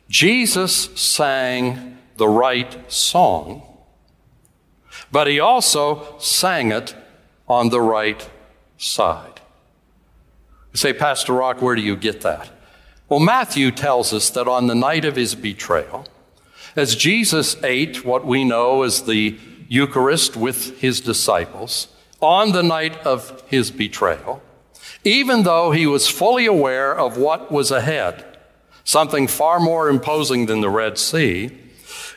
Jesus 0.09 0.91
sang 0.99 1.99
the 2.17 2.29
right 2.29 2.91
song, 2.91 3.63
but 5.13 5.27
he 5.27 5.39
also 5.39 6.19
sang 6.19 6.73
it 6.73 6.95
on 7.49 7.69
the 7.69 7.81
right 7.81 8.29
side. 8.79 9.41
You 10.73 10.79
say, 10.79 10.93
Pastor 10.93 11.33
Rock, 11.33 11.63
where 11.63 11.77
do 11.77 11.83
you 11.83 11.97
get 11.97 12.23
that? 12.23 12.51
Well, 13.09 13.21
Matthew 13.21 13.71
tells 13.71 14.13
us 14.13 14.31
that 14.31 14.49
on 14.49 14.67
the 14.67 14.75
night 14.75 15.05
of 15.05 15.17
his 15.17 15.35
betrayal, 15.35 16.07
as 16.75 16.97
Jesus 16.97 17.63
ate 17.63 18.05
what 18.05 18.27
we 18.27 18.45
know 18.45 18.83
as 18.83 19.03
the 19.03 19.39
Eucharist 19.69 20.37
with 20.37 20.81
his 20.81 21.01
disciples, 21.01 21.89
on 22.21 22.53
the 22.53 22.63
night 22.63 22.97
of 23.07 23.43
his 23.47 23.71
betrayal, 23.71 24.43
even 25.05 25.43
though 25.43 25.71
he 25.71 25.87
was 25.87 26.09
fully 26.09 26.47
aware 26.47 26.97
of 26.99 27.19
what 27.19 27.53
was 27.53 27.71
ahead, 27.71 28.25
something 28.83 29.29
far 29.29 29.61
more 29.61 29.89
imposing 29.89 30.47
than 30.47 30.61
the 30.61 30.71
Red 30.71 30.99
Sea, 30.99 31.51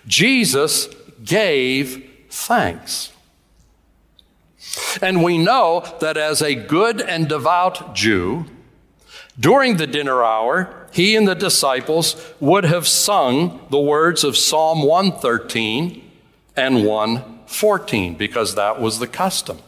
Jesus 0.08 0.88
gave 1.24 2.10
thanks. 2.30 3.12
And 5.02 5.24
we 5.24 5.38
know 5.38 5.86
that 6.00 6.18
as 6.18 6.42
a 6.42 6.56
good 6.56 7.02
and 7.02 7.28
devout 7.28 7.96
Jew, 7.96 8.46
during 9.40 9.78
the 9.78 9.88
dinner 9.88 10.24
hour, 10.24 10.88
he 10.92 11.16
and 11.16 11.28
the 11.28 11.36
disciples 11.36 12.16
would 12.40 12.64
have 12.64 12.88
sung 12.88 13.60
the 13.70 13.80
words 13.80 14.24
of 14.24 14.36
Psalm 14.36 14.82
113 14.82 16.04
and 16.56 16.86
114 16.86 18.16
because 18.16 18.56
that 18.56 18.82
was 18.82 19.00
the 19.00 19.08
custom. 19.08 19.60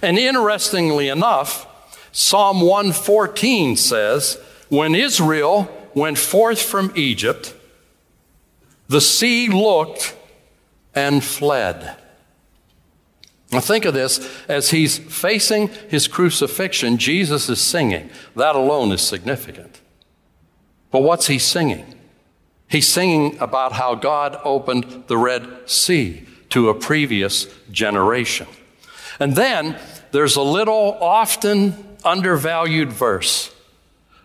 And 0.00 0.18
interestingly 0.18 1.08
enough, 1.08 1.66
Psalm 2.10 2.60
114 2.60 3.76
says, 3.76 4.38
When 4.68 4.94
Israel 4.94 5.70
went 5.94 6.18
forth 6.18 6.60
from 6.60 6.92
Egypt, 6.96 7.54
the 8.88 9.00
sea 9.00 9.48
looked 9.48 10.16
and 10.94 11.22
fled. 11.22 11.96
Now, 13.52 13.60
think 13.60 13.84
of 13.84 13.92
this 13.92 14.26
as 14.48 14.70
he's 14.70 14.96
facing 14.96 15.68
his 15.88 16.08
crucifixion, 16.08 16.96
Jesus 16.96 17.50
is 17.50 17.60
singing. 17.60 18.08
That 18.34 18.56
alone 18.56 18.92
is 18.92 19.02
significant. 19.02 19.80
But 20.90 21.02
what's 21.02 21.26
he 21.26 21.38
singing? 21.38 21.94
He's 22.66 22.88
singing 22.88 23.38
about 23.38 23.72
how 23.72 23.94
God 23.94 24.40
opened 24.42 25.04
the 25.06 25.18
Red 25.18 25.68
Sea 25.68 26.26
to 26.48 26.70
a 26.70 26.74
previous 26.74 27.46
generation. 27.70 28.46
And 29.20 29.36
then 29.36 29.78
there's 30.12 30.36
a 30.36 30.42
little 30.42 30.96
often 31.00 31.96
undervalued 32.04 32.90
verse 32.90 33.54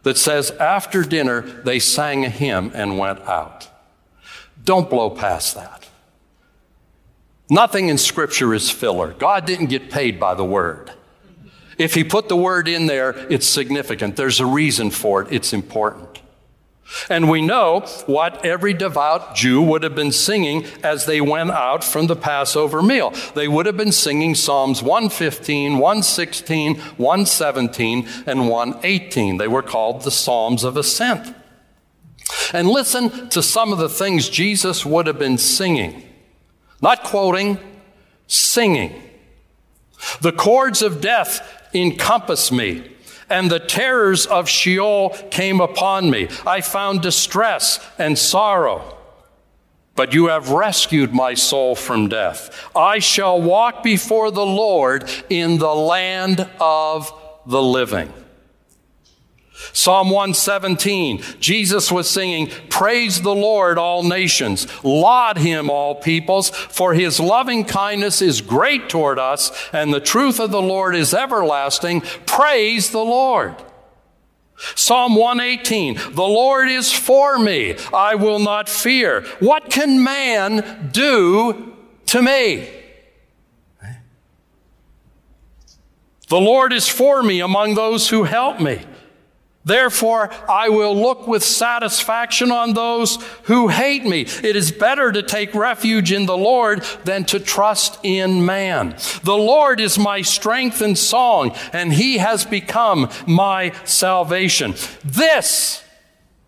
that 0.04 0.18
says, 0.18 0.52
After 0.52 1.04
dinner, 1.04 1.42
they 1.42 1.80
sang 1.80 2.24
a 2.24 2.30
hymn 2.30 2.72
and 2.74 2.98
went 2.98 3.20
out. 3.22 3.68
Don't 4.64 4.90
blow 4.90 5.10
past 5.10 5.56
that. 5.56 5.87
Nothing 7.50 7.90
in 7.90 7.98
Scripture 7.98 8.54
is 8.54 8.70
filler. 8.70 9.14
God 9.14 9.46
didn't 9.46 9.68
get 9.68 9.90
paid 9.90 10.20
by 10.20 10.34
the 10.34 10.44
Word. 10.44 10.92
If 11.78 11.94
He 11.94 12.04
put 12.04 12.28
the 12.28 12.36
Word 12.36 12.68
in 12.68 12.88
there, 12.88 13.12
it's 13.32 13.48
significant. 13.48 14.16
There's 14.16 14.40
a 14.40 14.46
reason 14.46 14.92
for 14.92 15.22
it, 15.22 15.32
it's 15.32 15.54
important. 15.54 16.22
And 17.10 17.30
we 17.30 17.42
know 17.42 17.82
what 18.06 18.46
every 18.46 18.74
devout 18.74 19.36
Jew 19.36 19.62
would 19.62 19.84
have 19.84 19.96
been 19.96 20.14
singing 20.14 20.66
as 20.84 21.06
they 21.06 21.20
went 21.20 21.52
out 21.52 21.84
from 21.84 22.08
the 22.08 22.16
Passover 22.16 22.82
meal. 22.82 23.14
They 23.36 23.48
would 23.48 23.66
have 23.66 23.76
been 23.76 23.92
singing 23.92 24.36
Psalms 24.36 24.82
115, 24.82 25.78
116, 25.78 26.76
117, 26.76 28.08
and 28.26 28.50
118. 28.50 29.38
They 29.38 29.50
were 29.50 29.62
called 29.62 30.04
the 30.04 30.12
Psalms 30.12 30.64
of 30.64 30.78
Ascent. 30.78 31.36
And 32.54 32.70
listen 32.70 33.30
to 33.30 33.44
some 33.44 33.74
of 33.74 33.80
the 33.80 33.90
things 33.90 34.30
Jesus 34.30 34.86
would 34.86 35.08
have 35.08 35.20
been 35.20 35.38
singing 35.38 36.07
not 36.82 37.04
quoting, 37.04 37.60
singing. 38.28 39.02
The 40.22 40.32
cords 40.32 40.82
of 40.82 41.02
death 41.02 41.70
encompassed 41.74 42.52
me, 42.52 42.96
and 43.30 43.50
the 43.50 43.60
terrors 43.60 44.26
of 44.26 44.48
Sheol 44.48 45.10
came 45.32 45.60
upon 45.60 46.10
me. 46.10 46.30
I 46.46 46.62
found 46.62 47.02
distress 47.02 47.80
and 47.98 48.18
sorrow. 48.18 48.96
But 49.96 50.14
you 50.14 50.28
have 50.28 50.52
rescued 50.52 51.12
my 51.14 51.34
soul 51.34 51.74
from 51.74 52.08
death. 52.08 52.70
I 52.76 53.00
shall 53.00 53.42
walk 53.42 53.82
before 53.82 54.30
the 54.30 54.46
Lord 54.46 55.10
in 55.28 55.58
the 55.58 55.74
land 55.74 56.48
of 56.60 57.12
the 57.48 57.62
living. 57.62 58.14
Psalm 59.74 60.10
117, 60.10 61.24
Jesus 61.40 61.92
was 61.92 62.10
singing, 62.10 62.48
Praise 62.70 63.22
the 63.22 63.34
Lord, 63.34 63.78
all 63.78 64.04
nations. 64.04 64.68
Laud 64.84 65.38
him, 65.38 65.70
all 65.70 65.96
peoples, 65.96 66.50
for 66.50 66.94
his 66.94 67.20
loving 67.20 67.66
kindness 67.66 68.22
is 68.22 68.42
great 68.42 68.88
toward 68.88 69.18
us, 69.18 69.52
and 69.74 69.94
the 69.94 70.00
truth 70.00 70.40
of 70.40 70.52
the 70.52 70.62
Lord 70.62 70.96
is 70.96 71.14
everlasting. 71.14 72.02
Praise 72.26 72.92
the 72.92 73.04
Lord. 73.04 73.56
Psalm 74.76 75.16
118, 75.16 75.96
the 76.14 76.24
Lord 76.24 76.70
is 76.70 76.92
for 76.92 77.38
me. 77.38 77.76
I 77.94 78.16
will 78.16 78.40
not 78.40 78.70
fear. 78.70 79.22
What 79.40 79.70
can 79.70 80.04
man 80.04 80.90
do 80.92 81.76
to 82.08 82.22
me? 82.22 82.70
The 86.30 86.40
Lord 86.40 86.74
is 86.74 86.88
for 86.88 87.24
me 87.24 87.40
among 87.40 87.76
those 87.76 88.10
who 88.10 88.24
help 88.24 88.60
me. 88.60 88.82
Therefore, 89.68 90.30
I 90.48 90.70
will 90.70 90.96
look 90.96 91.28
with 91.28 91.44
satisfaction 91.44 92.54
on 92.54 92.74
those 92.74 93.18
who 93.44 93.68
hate 93.68 94.06
me. 94.06 94.22
It 94.22 94.56
is 94.56 94.72
better 94.72 95.12
to 95.12 95.22
take 95.22 95.54
refuge 95.54 96.14
in 96.14 96.26
the 96.26 96.38
Lord 96.38 96.84
than 97.04 97.26
to 97.26 97.40
trust 97.40 98.00
in 98.02 98.46
man. 98.46 98.96
The 99.24 99.36
Lord 99.36 99.82
is 99.82 100.00
my 100.00 100.22
strength 100.22 100.80
and 100.82 100.98
song, 100.98 101.54
and 101.74 101.92
he 101.92 102.18
has 102.20 102.46
become 102.46 103.10
my 103.26 103.74
salvation. 103.84 104.74
This 105.04 105.84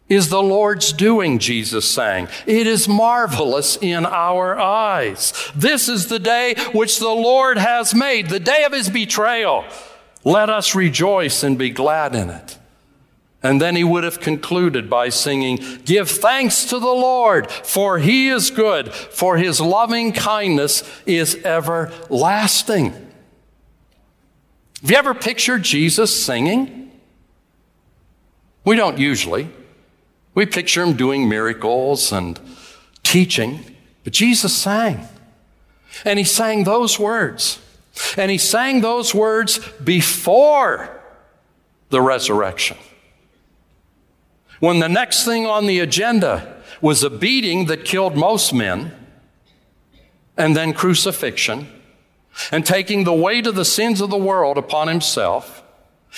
is 0.08 0.30
the 0.30 0.42
Lord's 0.42 0.94
doing, 0.94 1.40
Jesus 1.40 1.84
sang. 1.86 2.30
It 2.48 2.68
is 2.68 2.88
marvelous 2.88 3.78
in 3.82 4.06
our 4.06 4.58
eyes. 4.58 5.34
This 5.54 5.90
is 5.90 6.08
the 6.08 6.20
day 6.20 6.56
which 6.72 7.00
the 7.00 7.10
Lord 7.10 7.58
has 7.58 7.94
made, 7.94 8.30
the 8.30 8.40
day 8.40 8.64
of 8.64 8.72
his 8.72 8.90
betrayal. 8.90 9.66
Let 10.24 10.50
us 10.50 10.74
rejoice 10.74 11.44
and 11.44 11.58
be 11.58 11.70
glad 11.70 12.16
in 12.16 12.30
it. 12.30 12.59
And 13.42 13.62
then 13.62 13.76
he 13.76 13.86
would 13.86 14.04
have 14.04 14.20
concluded 14.20 14.90
by 14.90 15.10
singing, 15.10 15.60
Give 15.86 16.10
thanks 16.10 16.66
to 16.66 16.80
the 16.80 16.88
Lord, 16.88 17.50
for 17.50 18.00
he 18.00 18.28
is 18.28 18.52
good, 18.52 18.94
for 18.94 19.38
his 19.38 19.62
loving 19.62 20.12
kindness 20.12 20.84
is 21.06 21.36
everlasting. 21.46 22.92
Have 24.82 24.92
you 24.92 24.98
ever 24.98 25.14
pictured 25.14 25.64
Jesus 25.64 26.24
singing? 26.24 26.92
We 28.66 28.76
don't 28.76 28.98
usually. 28.98 29.50
We 30.36 30.46
picture 30.46 30.84
him 30.84 30.96
doing 30.96 31.30
miracles 31.30 32.12
and 32.12 32.40
teaching, 33.04 33.76
but 34.04 34.12
Jesus 34.12 34.54
sang. 34.54 35.08
And 36.04 36.20
he 36.20 36.26
sang 36.26 36.66
those 36.66 37.00
words. 37.00 37.60
And 38.18 38.30
he 38.30 38.38
sang 38.38 38.82
those 38.82 39.16
words 39.16 39.60
before 39.84 41.02
the 41.90 42.02
resurrection 42.02 42.78
when 44.60 44.80
the 44.80 44.90
next 44.90 45.26
thing 45.26 45.46
on 45.46 45.68
the 45.68 45.80
agenda 45.80 46.62
was 46.82 47.04
a 47.04 47.10
beating 47.10 47.66
that 47.66 47.86
killed 47.86 48.16
most 48.16 48.54
men, 48.54 48.96
and 50.38 50.56
then 50.56 50.74
crucifixion, 50.74 51.68
and 52.52 52.66
taking 52.66 53.04
the 53.04 53.14
weight 53.14 53.46
of 53.48 53.56
the 53.56 53.66
sins 53.66 54.00
of 54.00 54.10
the 54.10 54.18
world 54.18 54.58
upon 54.58 54.88
himself, 54.88 55.64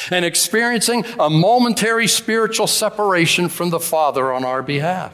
and 0.10 0.24
experiencing 0.24 1.04
a 1.20 1.30
momentary 1.30 2.08
spiritual 2.08 2.68
separation 2.68 3.50
from 3.50 3.72
the 3.72 3.80
Father 3.80 4.32
on 4.32 4.46
our 4.46 4.62
behalf. 4.62 5.14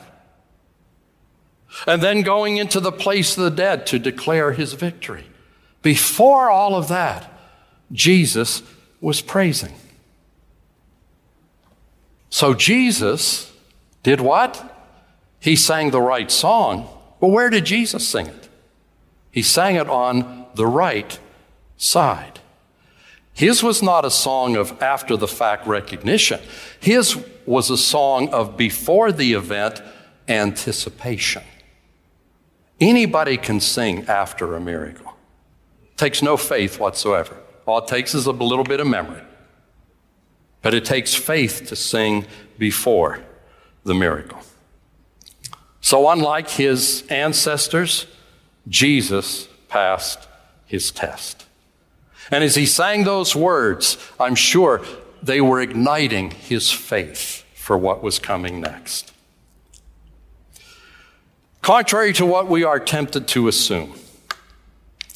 And 1.85 2.01
then 2.01 2.21
going 2.21 2.57
into 2.57 2.79
the 2.79 2.91
place 2.91 3.37
of 3.37 3.43
the 3.43 3.51
dead 3.51 3.85
to 3.87 3.99
declare 3.99 4.51
his 4.51 4.73
victory. 4.73 5.25
Before 5.81 6.49
all 6.49 6.75
of 6.75 6.87
that, 6.89 7.31
Jesus 7.91 8.61
was 8.99 9.21
praising. 9.21 9.73
So 12.29 12.53
Jesus 12.53 13.53
did 14.03 14.21
what? 14.21 14.73
He 15.39 15.55
sang 15.55 15.91
the 15.91 16.01
right 16.01 16.31
song. 16.31 16.87
But 17.19 17.29
where 17.29 17.49
did 17.49 17.65
Jesus 17.65 18.07
sing 18.07 18.27
it? 18.27 18.49
He 19.31 19.41
sang 19.41 19.75
it 19.75 19.89
on 19.89 20.45
the 20.55 20.67
right 20.67 21.19
side. 21.77 22.39
His 23.33 23.61
was 23.61 23.83
not 23.83 24.03
a 24.03 24.09
song 24.09 24.55
of 24.55 24.81
after 24.81 25.15
the 25.15 25.27
fact 25.27 25.67
recognition. 25.67 26.39
His 26.79 27.23
was 27.45 27.69
a 27.69 27.77
song 27.77 28.29
of 28.29 28.57
before 28.57 29.11
the 29.11 29.33
event 29.33 29.81
anticipation. 30.27 31.43
Anybody 32.79 33.37
can 33.37 33.59
sing 33.59 34.05
after 34.07 34.55
a 34.55 34.59
miracle. 34.59 35.15
Takes 35.97 36.21
no 36.21 36.35
faith 36.37 36.79
whatsoever. 36.79 37.37
All 37.65 37.79
it 37.79 37.87
takes 37.87 38.15
is 38.15 38.25
a 38.25 38.31
little 38.31 38.63
bit 38.63 38.79
of 38.79 38.87
memory. 38.87 39.21
But 40.61 40.73
it 40.73 40.85
takes 40.85 41.15
faith 41.15 41.67
to 41.67 41.75
sing 41.75 42.25
before 42.57 43.19
the 43.83 43.93
miracle. 43.93 44.41
So, 45.81 46.09
unlike 46.09 46.49
his 46.49 47.05
ancestors, 47.09 48.07
Jesus 48.67 49.47
passed 49.69 50.27
his 50.65 50.91
test. 50.91 51.45
And 52.29 52.43
as 52.43 52.55
he 52.55 52.65
sang 52.65 53.05
those 53.05 53.35
words, 53.35 53.97
I'm 54.19 54.35
sure 54.35 54.81
they 55.23 55.39
were 55.39 55.61
igniting 55.61 56.31
his 56.31 56.71
faith 56.71 57.45
for 57.53 57.77
what 57.77 58.03
was 58.03 58.19
coming 58.19 58.59
next. 58.59 59.13
Contrary 61.61 62.13
to 62.13 62.25
what 62.25 62.47
we 62.47 62.63
are 62.63 62.79
tempted 62.79 63.27
to 63.29 63.47
assume, 63.47 63.93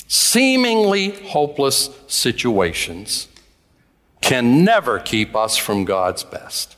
seemingly 0.08 1.12
hopeless 1.27 1.89
situations 2.08 3.27
can 4.21 4.63
never 4.63 4.99
keep 4.99 5.36
us 5.36 5.57
from 5.57 5.84
God's 5.84 6.23
best. 6.23 6.75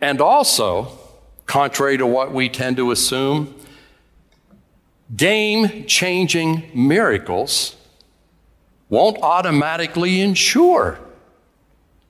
And 0.00 0.20
also, 0.20 0.98
contrary 1.46 1.96
to 1.96 2.06
what 2.06 2.32
we 2.32 2.48
tend 2.48 2.76
to 2.76 2.90
assume, 2.90 3.54
game 5.16 5.86
changing 5.86 6.70
miracles 6.74 7.76
won't 8.88 9.18
automatically 9.22 10.20
ensure 10.20 10.98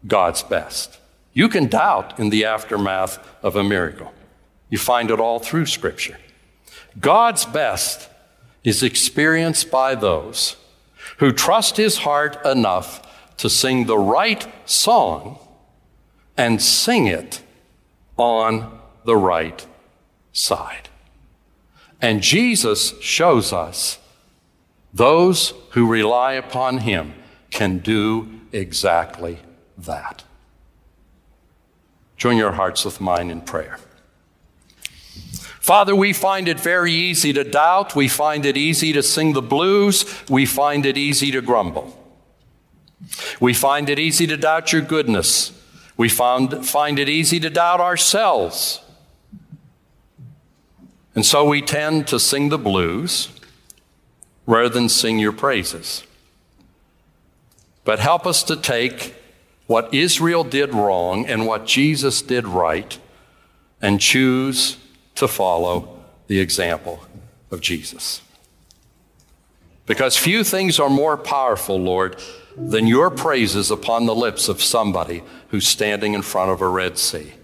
God's 0.06 0.42
best. 0.42 0.98
You 1.32 1.48
can 1.48 1.66
doubt 1.66 2.18
in 2.18 2.30
the 2.30 2.44
aftermath 2.44 3.18
of 3.42 3.56
a 3.56 3.64
miracle. 3.64 4.12
You 4.68 4.78
find 4.78 5.10
it 5.10 5.20
all 5.20 5.38
through 5.38 5.66
Scripture. 5.66 6.18
God's 6.98 7.44
best 7.44 8.08
is 8.64 8.82
experienced 8.82 9.70
by 9.70 9.94
those 9.94 10.56
who 11.18 11.32
trust 11.32 11.76
His 11.76 11.98
heart 11.98 12.44
enough 12.44 13.05
to 13.38 13.50
sing 13.50 13.86
the 13.86 13.98
right 13.98 14.46
song 14.68 15.38
and 16.36 16.60
sing 16.60 17.06
it 17.06 17.42
on 18.16 18.78
the 19.04 19.16
right 19.16 19.66
side. 20.32 20.88
And 22.00 22.22
Jesus 22.22 22.98
shows 23.00 23.52
us 23.52 23.98
those 24.92 25.52
who 25.70 25.86
rely 25.86 26.32
upon 26.32 26.78
Him 26.78 27.14
can 27.50 27.78
do 27.78 28.28
exactly 28.52 29.40
that. 29.78 30.24
Join 32.16 32.36
your 32.36 32.52
hearts 32.52 32.84
with 32.84 33.00
mine 33.00 33.30
in 33.30 33.42
prayer. 33.42 33.78
Father, 35.60 35.96
we 35.96 36.12
find 36.12 36.48
it 36.48 36.60
very 36.60 36.92
easy 36.92 37.32
to 37.32 37.44
doubt. 37.44 37.96
We 37.96 38.08
find 38.08 38.46
it 38.46 38.56
easy 38.56 38.92
to 38.92 39.02
sing 39.02 39.32
the 39.32 39.42
blues. 39.42 40.04
We 40.28 40.46
find 40.46 40.86
it 40.86 40.96
easy 40.96 41.30
to 41.32 41.42
grumble. 41.42 42.05
We 43.40 43.54
find 43.54 43.88
it 43.88 43.98
easy 43.98 44.26
to 44.26 44.36
doubt 44.36 44.72
your 44.72 44.82
goodness. 44.82 45.52
We 45.96 46.08
found, 46.08 46.66
find 46.66 46.98
it 46.98 47.08
easy 47.08 47.40
to 47.40 47.50
doubt 47.50 47.80
ourselves. 47.80 48.80
And 51.14 51.24
so 51.24 51.44
we 51.48 51.62
tend 51.62 52.06
to 52.08 52.20
sing 52.20 52.50
the 52.50 52.58
blues 52.58 53.30
rather 54.46 54.68
than 54.68 54.88
sing 54.88 55.18
your 55.18 55.32
praises. 55.32 56.04
But 57.84 57.98
help 57.98 58.26
us 58.26 58.42
to 58.44 58.56
take 58.56 59.14
what 59.66 59.92
Israel 59.94 60.44
did 60.44 60.74
wrong 60.74 61.26
and 61.26 61.46
what 61.46 61.66
Jesus 61.66 62.22
did 62.22 62.46
right 62.46 62.98
and 63.80 64.00
choose 64.00 64.76
to 65.14 65.26
follow 65.26 66.00
the 66.26 66.40
example 66.40 67.04
of 67.50 67.60
Jesus. 67.60 68.20
Because 69.86 70.16
few 70.16 70.44
things 70.44 70.78
are 70.80 70.90
more 70.90 71.16
powerful, 71.16 71.78
Lord, 71.78 72.16
than 72.56 72.86
your 72.86 73.10
praises 73.10 73.70
upon 73.70 74.06
the 74.06 74.14
lips 74.14 74.48
of 74.48 74.62
somebody 74.62 75.22
who's 75.48 75.66
standing 75.66 76.14
in 76.14 76.22
front 76.22 76.50
of 76.50 76.60
a 76.60 76.68
Red 76.68 76.98
Sea. 76.98 77.34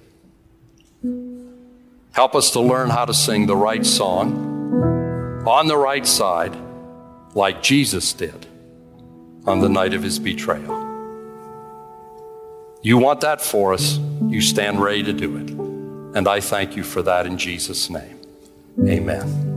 Help 2.12 2.34
us 2.34 2.50
to 2.52 2.60
learn 2.60 2.90
how 2.90 3.04
to 3.04 3.14
sing 3.14 3.46
the 3.46 3.56
right 3.56 3.84
song 3.84 5.42
on 5.46 5.66
the 5.66 5.76
right 5.76 6.06
side, 6.06 6.56
like 7.34 7.62
Jesus 7.62 8.12
did 8.12 8.46
on 9.46 9.60
the 9.60 9.68
night 9.68 9.94
of 9.94 10.02
his 10.02 10.18
betrayal. 10.18 10.80
You 12.82 12.98
want 12.98 13.20
that 13.20 13.40
for 13.40 13.72
us, 13.72 13.98
you 14.28 14.40
stand 14.40 14.80
ready 14.80 15.02
to 15.04 15.12
do 15.12 15.36
it. 15.36 15.50
And 16.16 16.28
I 16.28 16.40
thank 16.40 16.76
you 16.76 16.82
for 16.82 17.02
that 17.02 17.26
in 17.26 17.38
Jesus' 17.38 17.88
name. 17.88 18.18
Amen. 18.86 19.51